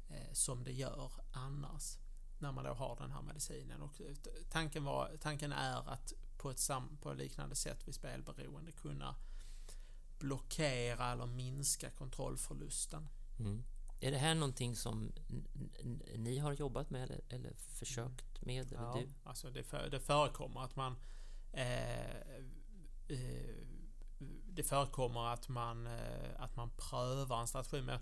eh, 0.08 0.32
som 0.32 0.64
det 0.64 0.72
gör 0.72 1.12
annars 1.32 1.98
när 2.38 2.52
man 2.52 2.64
då 2.64 2.72
har 2.72 2.96
den 2.96 3.12
här 3.12 3.22
medicinen. 3.22 3.82
Och 3.82 4.00
eh, 4.00 4.14
tanken, 4.50 4.84
var, 4.84 5.16
tanken 5.20 5.52
är 5.52 5.90
att 5.90 6.12
på 6.40 6.50
ett 6.50 6.58
sam, 6.58 6.98
på 7.02 7.12
liknande 7.12 7.54
sätt 7.54 7.88
vid 7.88 7.94
spelberoende 7.94 8.72
kunna 8.72 9.14
blockera 10.18 11.12
eller 11.12 11.26
minska 11.26 11.90
kontrollförlusten. 11.90 13.08
Mm. 13.38 13.62
Är 14.00 14.10
det 14.10 14.18
här 14.18 14.34
någonting 14.34 14.76
som 14.76 15.12
ni 16.16 16.38
har 16.38 16.52
jobbat 16.52 16.90
med 16.90 17.02
eller, 17.02 17.20
eller 17.28 17.52
försökt 17.54 18.42
med? 18.42 18.72
Eller 18.72 18.82
Ja, 18.82 18.96
du? 18.98 19.08
alltså 19.24 19.50
det, 19.50 19.64
för, 19.64 19.90
det 19.90 20.00
förekommer 20.00 20.60
att 20.60 20.76
man 20.76 20.96
eh, 21.52 22.16
eh, 23.08 23.56
det 24.52 24.62
förekommer 24.62 25.26
att 25.26 25.48
man, 25.48 25.86
eh, 25.86 26.30
att 26.38 26.56
man 26.56 26.70
prövar 26.76 27.40
en 27.40 27.46
strategi 27.46 27.82
med, 27.82 28.00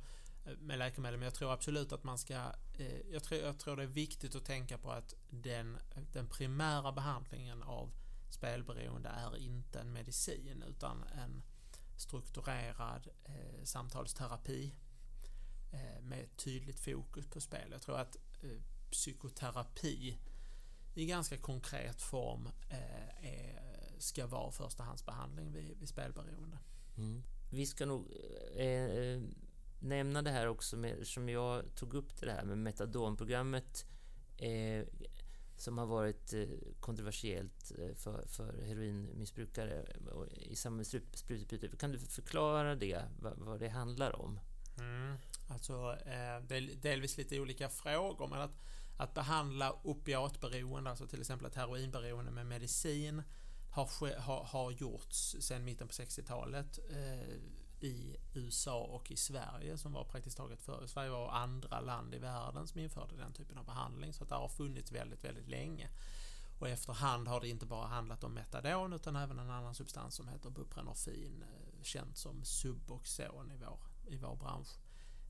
med 0.59 0.79
läkemedel 0.79 1.19
men 1.19 1.25
jag 1.25 1.35
tror 1.35 1.53
absolut 1.53 1.93
att 1.93 2.05
man 2.05 2.19
ska 2.19 2.35
eh, 2.79 3.01
jag, 3.13 3.23
tror, 3.23 3.41
jag 3.41 3.59
tror 3.59 3.77
det 3.77 3.83
är 3.83 3.87
viktigt 3.87 4.35
att 4.35 4.45
tänka 4.45 4.79
på 4.79 4.91
att 4.91 5.15
den, 5.31 5.79
den 6.13 6.29
primära 6.29 6.93
behandlingen 6.93 7.63
av 7.63 7.91
spelberoende 8.31 9.09
är 9.09 9.37
inte 9.37 9.81
en 9.81 9.93
medicin 9.93 10.65
utan 10.69 11.03
en 11.03 11.43
strukturerad 11.97 13.09
eh, 13.25 13.65
samtalsterapi 13.65 14.75
eh, 15.73 16.03
med 16.03 16.37
tydligt 16.37 16.81
fokus 16.81 17.27
på 17.27 17.41
spel. 17.41 17.69
Jag 17.73 17.83
tror 17.83 17.99
att 17.99 18.17
eh, 18.43 18.61
psykoterapi 18.91 20.19
i 20.95 21.07
ganska 21.07 21.39
konkret 21.39 22.03
form 22.03 22.49
eh, 22.69 23.27
är, 23.27 23.61
ska 23.99 24.27
vara 24.27 24.51
förstahandsbehandling 24.51 25.53
vid, 25.53 25.79
vid 25.79 25.89
spelberoende. 25.89 26.59
Mm. 26.97 27.23
Vi 27.51 27.67
ska 27.67 27.87
nog 27.87 28.13
eh, 28.57 28.85
eh 28.85 29.23
nämna 29.81 30.23
det 30.23 30.31
här 30.31 30.47
också 30.47 30.77
med, 30.77 31.07
som 31.07 31.29
jag 31.29 31.75
tog 31.75 31.95
upp 31.95 32.21
det 32.21 32.33
här 32.33 32.45
med 32.45 32.59
metadonprogrammet 32.59 33.87
eh, 34.37 34.87
som 35.61 35.79
har 35.79 35.87
varit 35.87 36.33
eh, 36.33 36.49
kontroversiellt 36.81 37.73
eh, 37.79 37.95
för, 37.95 38.27
för 38.27 38.63
heroinmissbrukare 38.63 39.87
i 40.37 40.57
samband 40.57 40.77
med 40.93 41.03
sprututbyte. 41.13 41.77
Kan 41.77 41.93
du 41.93 41.99
förklara 41.99 42.75
det, 42.75 43.03
vad, 43.21 43.39
vad 43.39 43.61
det 43.61 43.69
handlar 43.69 44.21
om? 44.21 44.41
Mm. 44.79 45.17
Alltså, 45.49 45.99
eh, 46.07 46.61
delvis 46.83 47.19
lite 47.19 47.41
olika 47.41 47.69
frågor, 47.69 48.29
men 48.29 48.41
att, 48.41 48.61
att 48.97 49.15
behandla 49.15 49.73
opiatberoende, 49.83 50.91
alltså 50.91 51.07
till 51.07 51.21
exempel 51.21 51.47
ett 51.47 51.55
heroinberoende 51.55 52.31
med 52.31 52.47
medicin, 52.47 53.23
har, 53.71 54.19
har, 54.21 54.45
har 54.45 54.71
gjorts 54.71 55.37
sedan 55.41 55.65
mitten 55.65 55.89
på 55.89 55.93
60-talet 55.93 56.79
eh, 56.91 57.37
i 57.81 58.17
USA 58.35 58.81
och 58.81 59.11
i 59.11 59.17
Sverige 59.17 59.79
som 59.79 59.93
var 59.93 60.05
praktiskt 60.05 60.37
taget 60.37 60.63
för 60.63 60.87
Sverige 60.87 61.11
var 61.11 61.31
andra 61.31 61.81
land 61.81 62.15
i 62.15 62.19
världen 62.19 62.69
som 62.69 62.81
införde 62.81 63.17
den 63.17 63.33
typen 63.33 63.59
av 63.59 63.65
behandling 63.65 64.13
så 64.13 64.23
att 64.23 64.29
det 64.29 64.35
har 64.35 64.49
funnits 64.49 64.93
väldigt, 64.93 65.25
väldigt 65.25 65.49
länge. 65.49 65.91
Och 66.59 66.69
efterhand 66.69 67.29
har 67.29 67.41
det 67.41 67.49
inte 67.49 67.67
bara 67.67 67.87
handlat 67.87 68.25
om 68.25 68.35
metadon 68.35 68.93
utan 68.93 69.17
även 69.17 69.39
en 69.39 69.51
annan 69.51 69.75
substans 69.75 70.15
som 70.15 70.29
heter 70.29 70.51
buprenorfin, 70.51 71.43
eh, 71.43 71.83
känt 71.83 72.17
som 72.17 72.45
Suboxon 72.45 73.53
i 73.53 73.57
vår, 73.57 73.79
i 74.07 74.17
vår 74.17 74.37
bransch 74.37 74.69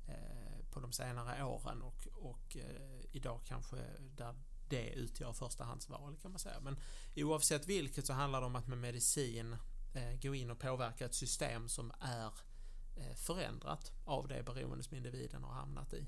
eh, 0.08 0.64
på 0.70 0.80
de 0.80 0.92
senare 0.92 1.44
åren 1.44 1.82
och, 1.82 2.08
och 2.14 2.56
eh, 2.56 3.00
idag 3.12 3.40
kanske 3.44 3.76
där 4.16 4.34
det 4.68 4.90
utgör 4.90 5.32
förstahandsval 5.32 6.16
kan 6.22 6.30
man 6.30 6.38
säga. 6.38 6.60
Men 6.60 6.78
oavsett 7.16 7.66
vilket 7.66 8.06
så 8.06 8.12
handlar 8.12 8.40
det 8.40 8.46
om 8.46 8.56
att 8.56 8.68
med 8.68 8.78
medicin 8.78 9.56
Eh, 9.92 10.20
gå 10.20 10.34
in 10.34 10.50
och 10.50 10.58
påverka 10.58 11.04
ett 11.04 11.14
system 11.14 11.68
som 11.68 11.92
är 12.00 12.32
eh, 12.96 13.14
förändrat 13.14 13.92
av 14.04 14.28
det 14.28 14.42
beroende 14.42 14.84
som 14.84 14.96
individen 14.96 15.44
har 15.44 15.52
hamnat 15.52 15.94
i. 15.94 16.06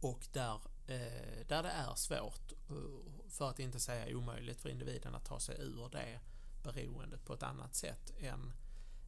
Och 0.00 0.26
där, 0.32 0.60
eh, 0.86 1.46
där 1.46 1.62
det 1.62 1.70
är 1.70 1.94
svårt, 1.94 2.52
för 3.28 3.50
att 3.50 3.58
inte 3.58 3.80
säga 3.80 4.16
omöjligt 4.16 4.60
för 4.60 4.68
individen 4.68 5.14
att 5.14 5.24
ta 5.24 5.40
sig 5.40 5.60
ur 5.60 5.88
det 5.92 6.20
beroendet 6.62 7.24
på 7.24 7.34
ett 7.34 7.42
annat 7.42 7.74
sätt 7.74 8.12
än 8.18 8.52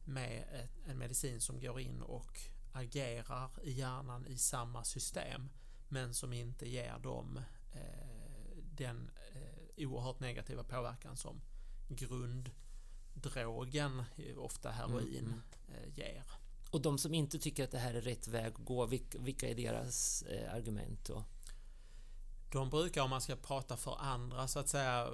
med 0.05 0.67
en 0.85 0.97
medicin 0.97 1.41
som 1.41 1.59
går 1.59 1.79
in 1.79 2.01
och 2.01 2.39
agerar 2.73 3.49
i 3.63 3.71
hjärnan 3.71 4.25
i 4.25 4.37
samma 4.37 4.83
system 4.83 5.49
men 5.87 6.13
som 6.13 6.33
inte 6.33 6.69
ger 6.69 6.99
dem 6.99 7.39
den 8.55 9.11
oerhört 9.77 10.19
negativa 10.19 10.63
påverkan 10.63 11.17
som 11.17 11.41
grund 11.89 12.51
eh, 14.17 14.37
ofta 14.37 14.71
heroin, 14.71 15.25
Mm, 15.25 15.41
eh, 15.67 15.97
ger. 15.97 16.23
Och 16.71 16.81
de 16.81 16.97
som 16.97 17.13
inte 17.13 17.39
tycker 17.39 17.63
att 17.63 17.71
det 17.71 17.79
här 17.79 17.93
är 17.93 18.01
rätt 18.01 18.27
väg 18.27 18.53
att 18.53 18.65
gå, 18.65 18.85
vilka, 18.85 19.49
är 19.49 19.55
deras 19.55 20.21
eh, 20.21 20.53
argument 20.53 21.05
då? 21.05 21.23
de 22.51 22.69
brukar, 22.69 23.01
om 23.01 23.09
man 23.09 23.21
ska 23.21 23.35
prata 23.35 23.77
för 23.77 23.97
andra 23.99 24.47
så 24.47 24.59
att 24.59 24.69
säga, 24.69 25.09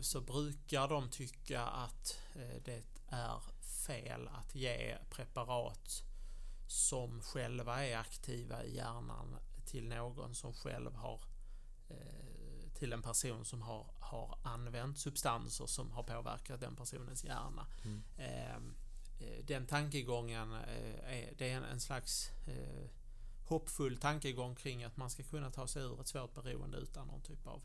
så 0.00 0.20
brukar 0.20 0.88
de 0.88 1.10
tycka 1.10 1.62
att 1.62 2.18
det 2.64 2.82
är 3.08 3.40
fel 3.86 4.28
att 4.28 4.54
ge 4.54 4.98
preparat 5.10 6.02
som 6.68 7.20
själva 7.20 7.86
är 7.86 7.96
aktiva 7.96 8.64
i 8.64 8.76
hjärnan 8.76 9.36
till 9.66 9.88
någon 9.88 10.34
som 10.34 10.54
själv 10.54 10.94
har 10.94 11.20
till 12.78 12.92
en 12.92 13.02
person 13.02 13.44
som 13.44 13.62
har, 13.62 13.86
har 14.00 14.38
använt 14.42 14.98
substanser 14.98 15.66
som 15.66 15.90
har 15.90 16.02
påverkat 16.02 16.60
den 16.60 16.76
personens 16.76 17.24
hjärna. 17.24 17.66
Mm. 17.84 18.02
Ehm, 18.18 18.74
eh, 19.20 19.44
den 19.44 19.66
tankegången 19.66 20.52
är, 20.52 21.34
det 21.38 21.50
är 21.50 21.62
en 21.62 21.80
slags 21.80 22.30
hoppfull 23.48 23.96
tankegång 23.96 24.54
kring 24.54 24.84
att 24.84 24.96
man 24.96 25.10
ska 25.10 25.22
kunna 25.22 25.50
ta 25.50 25.66
sig 25.66 25.82
ur 25.82 26.00
ett 26.00 26.08
svårt 26.08 26.34
beroende 26.34 26.78
utan 26.78 27.06
någon 27.06 27.22
typ 27.22 27.46
av 27.46 27.62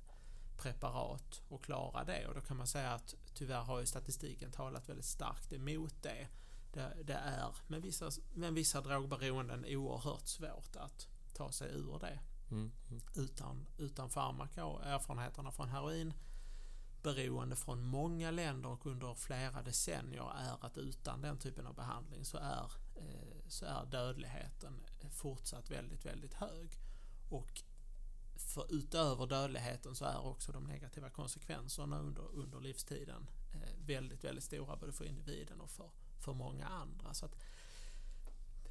preparat 0.57 1.41
och 1.49 1.63
klara 1.63 2.03
det. 2.03 2.27
Och 2.27 2.35
då 2.35 2.41
kan 2.41 2.57
man 2.57 2.67
säga 2.67 2.93
att 2.93 3.15
tyvärr 3.33 3.61
har 3.61 3.79
ju 3.79 3.85
statistiken 3.85 4.51
talat 4.51 4.89
väldigt 4.89 5.05
starkt 5.05 5.53
emot 5.53 5.93
det. 6.01 6.27
Det, 6.73 6.97
det 7.03 7.13
är 7.13 7.55
med 7.67 7.81
vissa, 7.81 8.11
med 8.33 8.53
vissa 8.53 8.81
drogberoenden 8.81 9.65
oerhört 9.67 10.27
svårt 10.27 10.75
att 10.75 11.07
ta 11.33 11.51
sig 11.51 11.71
ur 11.71 11.99
det 11.99 12.19
Mm, 12.53 12.71
mm. 12.89 13.01
Utan, 13.15 13.65
utan 13.77 14.09
farmaka 14.09 14.65
och 14.65 14.85
erfarenheterna 14.85 15.51
från 15.51 15.69
heroin 15.69 16.13
beroende 17.03 17.55
från 17.55 17.83
många 17.83 18.31
länder 18.31 18.69
och 18.69 18.85
under 18.85 19.13
flera 19.13 19.61
decennier 19.61 20.31
är 20.37 20.65
att 20.65 20.77
utan 20.77 21.21
den 21.21 21.37
typen 21.37 21.67
av 21.67 21.75
behandling 21.75 22.25
så 22.25 22.37
är, 22.37 22.71
eh, 22.95 23.47
så 23.47 23.65
är 23.65 23.85
dödligheten 23.85 24.83
fortsatt 25.11 25.71
väldigt, 25.71 26.05
väldigt 26.05 26.33
hög. 26.33 26.79
Och 27.29 27.63
för 28.35 28.73
utöver 28.73 29.27
dödligheten 29.27 29.95
så 29.95 30.05
är 30.05 30.25
också 30.25 30.51
de 30.51 30.63
negativa 30.63 31.09
konsekvenserna 31.09 31.99
under, 31.99 32.35
under 32.35 32.59
livstiden 32.59 33.29
eh, 33.53 33.85
väldigt, 33.85 34.23
väldigt 34.23 34.43
stora 34.43 34.75
både 34.75 34.93
för 34.93 35.05
individen 35.05 35.61
och 35.61 35.69
för, 35.69 35.89
för 36.19 36.33
många 36.33 36.67
andra. 36.67 37.13
Så 37.13 37.25
att, 37.25 37.35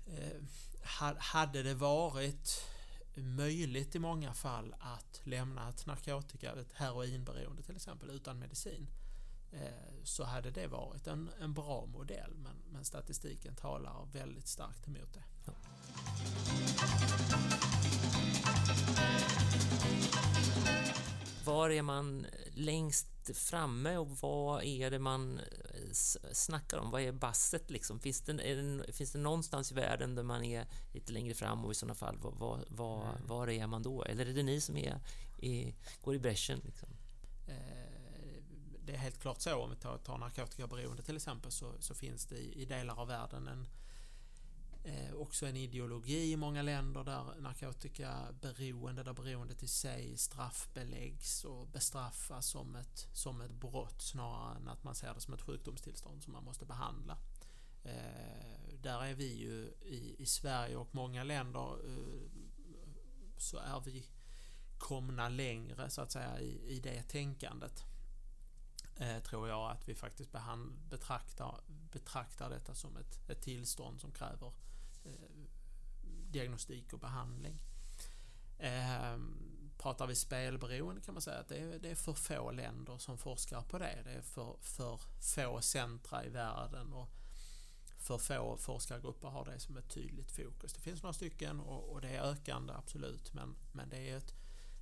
eh, 0.07 0.43
hade 1.19 1.63
det 1.63 1.75
varit 1.75 2.67
möjligt 3.15 3.95
i 3.95 3.99
många 3.99 4.35
fall 4.35 4.75
att 4.79 5.21
lämna 5.25 5.69
ett 5.69 5.87
narkotika, 5.87 6.53
ett 6.53 6.73
heroinberoende 6.73 7.63
till 7.63 7.77
exempel, 7.77 8.11
utan 8.11 8.39
medicin 8.39 8.87
eh, 9.53 9.95
så 10.05 10.25
hade 10.25 10.51
det 10.51 10.67
varit 10.67 11.07
en, 11.07 11.31
en 11.41 11.55
bra 11.55 11.87
modell 11.87 12.35
men, 12.37 12.57
men 12.73 12.85
statistiken 12.85 13.55
talar 13.55 14.09
väldigt 14.13 14.49
starkt 14.49 14.87
emot 14.87 15.13
det. 15.13 15.25
Ja. 15.45 15.53
Var 21.45 21.71
är 21.71 21.83
man 21.83 22.27
längst 22.55 23.09
framme 23.35 23.97
och 23.97 24.09
vad 24.09 24.65
är 24.65 24.91
det 24.91 24.99
man 24.99 25.39
eh, 25.39 25.93
snackar 26.33 26.79
om? 26.79 26.91
Vad 26.91 27.03
är 27.03 27.13
basset 27.13 27.71
liksom? 27.71 28.01
Finns 28.01 28.21
det, 28.21 28.33
det, 28.33 28.93
finns 28.93 29.13
det 29.13 29.19
någonstans 29.19 29.73
i 29.73 29.75
världen 29.75 30.15
där 30.15 30.23
man 30.23 30.45
är 30.45 30.67
lite 30.93 31.13
längre 31.13 31.35
fram 31.35 31.65
och 31.65 31.73
i 31.73 31.75
sådana 31.75 31.95
fall, 31.95 32.19
var, 32.19 32.31
var, 32.31 32.65
var, 32.69 33.03
mm. 33.03 33.27
var 33.27 33.51
är 33.51 33.67
man 33.67 33.83
då? 33.83 34.05
Eller 34.05 34.27
är 34.27 34.35
det 34.35 34.43
ni 34.43 34.61
som 34.61 34.77
är, 34.77 35.01
är 35.39 35.75
går 36.03 36.15
i 36.15 36.19
bräschen? 36.19 36.61
Liksom? 36.65 36.89
Eh, 37.49 37.93
det 38.85 38.93
är 38.93 38.99
helt 38.99 39.21
klart 39.21 39.41
så, 39.41 39.57
om 39.57 39.71
vi 39.71 39.77
tar, 39.77 39.99
tar 39.99 40.19
narkotikaberoende 40.19 41.03
till 41.03 41.17
exempel, 41.17 41.53
så, 41.53 41.73
så 41.81 41.95
finns 41.95 42.27
det 42.27 42.37
i, 42.37 42.63
i 42.63 42.65
delar 42.65 43.01
av 43.01 43.09
världen 43.09 43.49
en 43.49 43.67
Eh, 44.85 45.15
också 45.15 45.47
en 45.47 45.57
ideologi 45.57 46.33
i 46.33 46.37
många 46.37 46.63
länder 46.63 47.05
där 47.05 47.41
narkotikaberoende, 47.41 49.03
där 49.03 49.13
beroendet 49.13 49.63
i 49.63 49.69
sig 49.69 50.17
straffbeläggs 50.17 51.45
och 51.45 51.69
bestraffas 51.69 52.47
som 52.47 52.77
ett, 52.77 53.09
som 53.13 53.41
ett 53.41 53.53
brott 53.53 54.03
snarare 54.03 54.57
än 54.57 54.69
att 54.69 54.85
man 54.85 54.95
ser 54.95 55.15
det 55.15 55.21
som 55.21 55.35
ett 55.35 55.43
sjukdomstillstånd 55.43 56.23
som 56.23 56.33
man 56.33 56.45
måste 56.45 56.65
behandla. 56.65 57.19
Eh, 57.85 58.75
där 58.81 59.05
är 59.05 59.15
vi 59.15 59.35
ju 59.35 59.75
i, 59.83 60.17
i 60.19 60.27
Sverige 60.27 60.77
och 60.77 60.95
många 60.95 61.25
länder 61.25 61.77
eh, 61.87 62.31
så 63.39 63.57
är 63.59 63.81
vi 63.81 64.07
komna 64.79 65.29
längre 65.29 65.91
så 65.91 66.01
att 66.01 66.13
säga 66.13 66.41
i, 66.41 66.77
i 66.77 66.81
det 66.81 67.03
tänkandet. 67.03 67.85
Eh, 68.97 69.19
tror 69.19 69.49
jag 69.49 69.71
att 69.71 69.89
vi 69.89 69.95
faktiskt 69.95 70.33
behand, 70.33 70.79
betraktar, 70.91 71.61
betraktar 71.93 72.51
detta 72.51 72.75
som 72.75 72.97
ett, 72.97 73.31
ett 73.31 73.43
tillstånd 73.43 74.01
som 74.01 74.13
kräver 74.13 74.53
Eh, 74.53 74.72
Eh, 75.05 75.11
diagnostik 76.31 76.93
och 76.93 76.99
behandling. 76.99 77.59
Eh, 78.59 79.19
pratar 79.79 80.07
vi 80.07 80.15
spelberoende 80.15 81.01
kan 81.01 81.15
man 81.15 81.23
säga 81.23 81.39
att 81.39 81.49
det 81.49 81.57
är, 81.57 81.79
det 81.79 81.91
är 81.91 81.95
för 81.95 82.13
få 82.13 82.51
länder 82.51 82.99
som 82.99 83.19
forskar 83.19 83.63
på 83.63 83.79
det. 83.79 84.03
Det 84.05 84.11
är 84.11 84.23
för, 84.23 84.57
för 84.61 85.01
få 85.21 85.61
centra 85.61 86.25
i 86.25 86.29
världen 86.29 86.93
och 86.93 87.09
för 87.99 88.19
få 88.19 88.57
forskargrupper 88.57 89.29
har 89.29 89.45
det 89.45 89.61
som 89.61 89.77
ett 89.77 89.89
tydligt 89.89 90.31
fokus. 90.31 90.73
Det 90.73 90.81
finns 90.81 91.03
några 91.03 91.13
stycken 91.13 91.61
och, 91.61 91.93
och 91.93 92.01
det 92.01 92.09
är 92.09 92.23
ökande 92.23 92.73
absolut 92.73 93.35
men, 93.35 93.57
men 93.73 93.89
det 93.89 94.11
är 94.11 94.17
ett, 94.17 94.35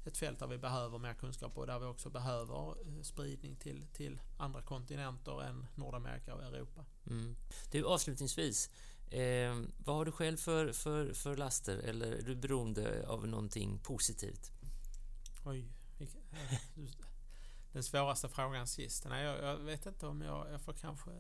ett 0.05 0.17
fält 0.17 0.39
där 0.39 0.47
vi 0.47 0.59
behöver 0.59 0.99
mer 0.99 1.15
kunskap 1.15 1.59
och 1.59 1.67
där 1.67 1.79
vi 1.79 1.87
också 1.87 2.11
behöver 2.11 2.89
eh, 2.89 3.03
spridning 3.03 3.57
till, 3.57 3.87
till 3.93 4.21
andra 4.39 4.63
kontinenter 4.63 5.43
än 5.43 5.67
Nordamerika 5.75 6.35
och 6.35 6.43
Europa. 6.43 6.85
Mm. 7.07 7.37
Du, 7.71 7.85
avslutningsvis, 7.85 8.71
Eh, 9.11 9.63
vad 9.79 9.97
har 9.97 10.05
du 10.05 10.13
själv 10.13 10.37
för, 10.37 10.73
för, 10.73 11.13
för 11.13 11.37
laster 11.37 11.79
eller 11.79 12.13
är 12.13 12.23
du 12.23 12.37
beroende 12.37 13.09
av 13.09 13.27
någonting 13.29 13.79
positivt? 13.79 14.53
Oj, 15.45 15.73
den 17.73 17.83
svåraste 17.83 18.29
frågan 18.29 18.67
sist. 18.67 19.07
Nej, 19.09 19.25
jag, 19.25 19.43
jag 19.43 19.57
vet 19.57 19.87
inte 19.87 20.07
om 20.07 20.23
jag, 20.23 20.53
jag 20.53 20.61
får 20.61 20.73
kanske 20.73 21.11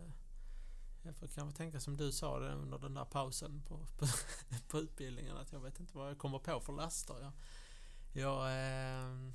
jag 1.02 1.16
får 1.16 1.26
kanske 1.26 1.56
tänka 1.56 1.80
som 1.80 1.96
du 1.96 2.12
sa 2.12 2.38
det 2.38 2.52
under 2.52 2.78
den 2.78 2.94
där 2.94 3.04
pausen 3.04 3.62
på, 3.68 3.86
på, 3.98 4.06
på 4.68 4.78
utbildningen 4.78 5.36
att 5.36 5.52
jag 5.52 5.60
vet 5.60 5.80
inte 5.80 5.96
vad 5.96 6.10
jag 6.10 6.18
kommer 6.18 6.38
på 6.38 6.60
för 6.60 6.72
laster. 6.72 7.14
Jag, 7.20 7.32
jag 8.12 8.46
eh, 8.46 9.30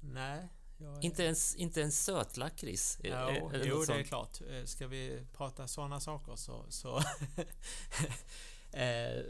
nej, 0.00 0.48
är... 0.80 1.04
Inte 1.04 1.22
ens, 1.22 1.54
inte 1.54 1.80
ens 1.80 2.04
sötlakrits? 2.04 2.98
Jo, 3.02 3.50
jo 3.64 3.84
det 3.84 3.94
är 3.94 4.02
klart. 4.02 4.40
Eh, 4.50 4.64
ska 4.64 4.86
vi 4.86 5.26
prata 5.32 5.68
sådana 5.68 6.00
saker 6.00 6.36
så... 6.36 6.64
så, 6.68 6.98
eh, 8.78 9.22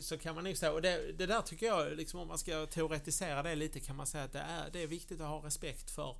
så 0.00 0.18
kan 0.18 0.34
man 0.34 0.44
nog 0.44 0.56
säga, 0.56 0.72
och 0.72 0.82
det, 0.82 1.12
det, 1.12 1.26
där 1.26 1.42
tycker 1.42 1.66
jag, 1.66 1.96
liksom, 1.96 2.20
om 2.20 2.28
man 2.28 2.38
ska 2.38 2.66
teoretisera 2.66 3.42
det 3.42 3.54
lite, 3.54 3.80
kan 3.80 3.96
man 3.96 4.06
säga 4.06 4.24
att 4.24 4.32
det 4.32 4.38
är, 4.38 4.70
det 4.70 4.82
är 4.82 4.86
viktigt 4.86 5.20
att 5.20 5.28
ha 5.28 5.46
respekt 5.46 5.90
för, 5.90 6.16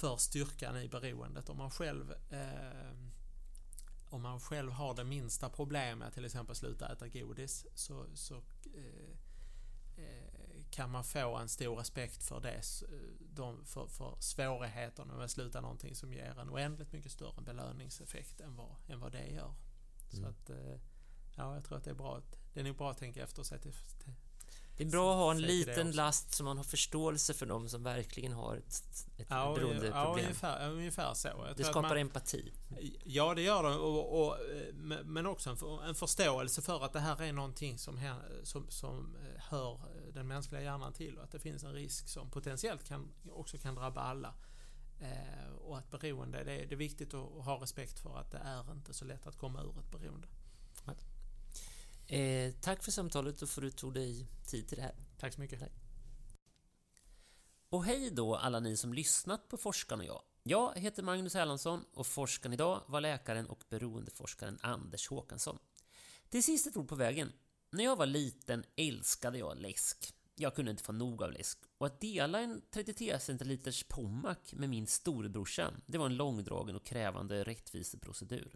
för 0.00 0.16
styrkan 0.16 0.76
i 0.76 0.88
beroendet. 0.88 1.48
Om 1.48 1.56
man 1.56 1.70
själv 1.70 2.14
eh, 2.30 2.94
om 4.14 4.22
man 4.22 4.40
själv 4.40 4.72
har 4.72 4.94
det 4.94 5.04
minsta 5.04 5.48
problemet, 5.48 6.14
till 6.14 6.24
exempel 6.24 6.56
sluta 6.56 6.92
äta 6.92 7.08
godis, 7.08 7.66
så, 7.74 8.06
så 8.14 8.34
eh, 8.74 9.16
kan 10.74 10.90
man 10.90 11.04
få 11.04 11.36
en 11.36 11.48
stor 11.48 11.76
respekt 11.76 12.22
för 12.22 12.40
det, 12.40 12.62
de, 13.20 13.64
för, 13.64 13.86
för 13.86 14.16
svårigheterna 14.20 15.14
med 15.14 15.24
att 15.24 15.30
sluta 15.30 15.60
någonting 15.60 15.94
som 15.94 16.12
ger 16.12 16.38
en 16.38 16.50
oändligt 16.50 16.92
mycket 16.92 17.12
större 17.12 17.42
belöningseffekt 17.42 18.40
än 18.40 18.56
vad, 18.56 18.76
än 18.88 19.00
vad 19.00 19.12
det 19.12 19.26
gör. 19.26 19.54
Mm. 20.12 20.22
Så 20.22 20.26
att, 20.26 20.50
eh, 20.50 20.80
ja, 21.36 21.54
jag 21.54 21.64
tror 21.64 21.78
att 21.78 21.84
det 21.84 21.90
är 21.90 21.94
bra. 21.94 22.22
Det 22.52 22.60
är 22.60 22.64
nog 22.64 22.76
bra 22.76 22.90
att 22.90 22.98
tänka 22.98 23.22
efter 23.22 23.42
sig 23.42 23.60
till, 23.60 23.72
till 23.72 24.12
det 24.76 24.84
är 24.84 24.88
bra 24.88 25.12
att 25.12 25.18
ha 25.18 25.30
en 25.30 25.42
liten 25.42 25.92
last 25.92 26.34
så 26.34 26.44
man 26.44 26.56
har 26.56 26.64
förståelse 26.64 27.34
för 27.34 27.46
dem 27.46 27.68
som 27.68 27.82
verkligen 27.82 28.32
har 28.32 28.56
ett, 28.56 28.82
ett 29.16 29.26
ja, 29.30 29.54
beroendeproblem. 29.54 29.94
Ja, 29.94 30.22
ungefär, 30.22 30.70
ungefär 30.70 31.14
så. 31.14 31.28
Jag 31.28 31.56
det 31.56 31.64
skapar 31.64 31.88
man, 31.88 31.98
empati. 31.98 32.52
Ja, 33.04 33.34
det 33.34 33.42
gör 33.42 33.62
det. 33.62 33.76
Och, 33.76 34.26
och, 34.26 34.36
men 35.04 35.26
också 35.26 35.50
en, 35.50 35.88
en, 35.88 35.94
förståelse 35.94 36.62
för 36.62 36.84
att 36.84 36.92
det 36.92 37.00
här 37.00 37.22
är 37.22 37.32
någonting 37.32 37.78
som, 37.78 38.00
som, 38.42 38.66
som 38.70 39.16
eh, 39.16 39.42
hör 39.42 39.80
den 40.14 40.26
mänskliga 40.26 40.62
hjärnan 40.62 40.92
till 40.92 41.18
och 41.18 41.24
att 41.24 41.30
det 41.30 41.40
finns 41.40 41.64
en 41.64 41.72
risk 41.72 42.08
som 42.08 42.30
potentiellt 42.30 42.84
kan, 42.84 43.14
också 43.30 43.58
kan 43.58 43.74
drabba 43.74 44.00
alla. 44.00 44.34
Eh, 45.00 45.52
och 45.52 45.78
att 45.78 45.90
beroende, 45.90 46.44
det 46.44 46.52
är, 46.52 46.66
det 46.66 46.74
är 46.74 46.76
viktigt 46.76 47.14
att 47.14 47.44
ha 47.44 47.62
respekt 47.62 47.98
för 47.98 48.18
att 48.18 48.30
det 48.30 48.38
är 48.38 48.72
inte 48.72 48.94
så 48.94 49.04
lätt 49.04 49.26
att 49.26 49.38
komma 49.38 49.62
ur 49.62 49.78
ett 49.78 49.90
beroende. 49.90 50.28
Eh, 52.06 52.52
tack 52.60 52.84
för 52.84 52.90
samtalet 52.90 53.42
och 53.42 53.48
för 53.48 53.62
att 53.62 53.72
du 53.72 53.76
tog 53.76 53.94
dig 53.94 54.26
tid 54.46 54.68
till 54.68 54.76
det 54.76 54.82
här. 54.82 54.94
Tack 55.18 55.34
så 55.34 55.40
mycket. 55.40 55.60
Tack. 55.60 55.72
Och 57.68 57.84
hej 57.84 58.10
då 58.10 58.36
alla 58.36 58.60
ni 58.60 58.76
som 58.76 58.94
lyssnat 58.94 59.48
på 59.48 59.56
Forskaren 59.56 60.00
och 60.00 60.06
jag. 60.06 60.22
Jag 60.42 60.78
heter 60.78 61.02
Magnus 61.02 61.34
Erlandsson 61.34 61.84
och 61.94 62.06
forskaren 62.06 62.52
idag 62.52 62.82
var 62.86 63.00
läkaren 63.00 63.46
och 63.46 63.64
beroendeforskaren 63.68 64.58
Anders 64.62 65.08
Håkansson. 65.08 65.58
Till 66.28 66.44
sist 66.44 66.66
ett 66.66 66.76
ord 66.76 66.88
på 66.88 66.94
vägen. 66.94 67.32
När 67.74 67.84
jag 67.84 67.96
var 67.96 68.06
liten 68.06 68.64
älskade 68.76 69.38
jag 69.38 69.58
läsk. 69.58 70.14
Jag 70.34 70.54
kunde 70.54 70.70
inte 70.70 70.82
få 70.82 70.92
nog 70.92 71.22
av 71.22 71.32
läsk. 71.32 71.58
Och 71.78 71.86
att 71.86 72.00
dela 72.00 72.40
en 72.40 72.62
33 72.70 73.18
centiliters 73.20 73.84
Pommac 73.84 74.38
med 74.52 74.68
min 74.68 74.86
storebrorsa, 74.86 75.72
det 75.86 75.98
var 75.98 76.06
en 76.06 76.16
långdragen 76.16 76.76
och 76.76 76.84
krävande 76.84 77.44
rättviseprocedur. 77.44 78.54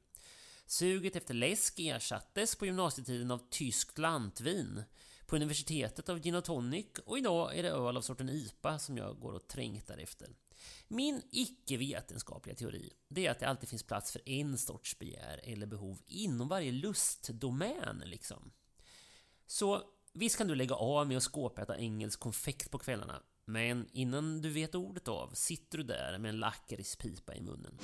Suget 0.67 1.17
efter 1.17 1.35
läsk 1.35 1.79
ersattes 1.79 2.57
på 2.57 2.67
gymnasietiden 2.67 3.31
av 3.31 3.41
tyskt 3.51 3.99
lantvin 3.99 4.83
på 5.27 5.37
universitetet 5.37 6.09
av 6.09 6.21
gin 6.21 6.35
och 6.35 6.45
tonic 6.45 6.87
och 7.05 7.19
idag 7.19 7.59
är 7.59 7.63
det 7.63 7.71
öl 7.71 7.97
av 7.97 8.03
sorten 8.03 8.29
IPA 8.29 8.79
som 8.79 8.97
jag 8.97 9.21
går 9.21 9.33
och 9.33 9.49
trängtar 9.49 9.99
efter. 9.99 10.37
Min 10.89 11.23
icke-vetenskapliga 11.31 12.57
teori 12.57 12.93
det 13.09 13.27
är 13.27 13.31
att 13.31 13.39
det 13.39 13.49
alltid 13.49 13.69
finns 13.69 13.83
plats 13.83 14.13
för 14.13 14.29
en 14.29 14.59
sorts 14.59 14.99
begär 14.99 15.41
eller 15.45 15.67
behov 15.67 15.99
inom 16.07 16.49
varje 16.49 16.73
lustdomän 16.73 18.03
liksom. 18.07 18.53
Så 19.51 19.83
visst 20.15 20.39
kan 20.39 20.49
du 20.49 20.55
lägga 20.55 20.75
av 20.75 21.09
med 21.09 21.17
att 21.17 21.23
skåpäta 21.23 21.79
engelsk 21.79 22.21
konfekt 22.21 22.71
på 22.71 22.79
kvällarna 22.79 23.23
men 23.47 23.87
innan 23.93 24.43
du 24.43 24.51
vet 24.51 24.75
ordet 24.75 25.09
av 25.09 25.31
sitter 25.35 25.79
du 25.79 25.85
där 25.85 26.19
med 26.19 26.29
en 26.29 26.39
lakritspipa 26.39 27.35
i 27.35 27.41
munnen. 27.41 27.79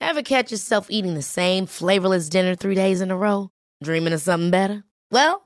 Ever 0.00 0.22
catch 0.22 0.52
yourself 0.52 0.86
eating 0.90 1.14
the 1.14 1.22
same 1.22 1.66
flavorless 1.66 2.28
dinner 2.28 2.56
three 2.56 2.74
days 2.74 3.00
in 3.00 3.10
a 3.10 3.16
row? 3.16 3.48
Dreaming 3.84 4.14
of 4.14 4.20
something 4.20 4.50
better? 4.50 4.82
Well, 5.10 5.45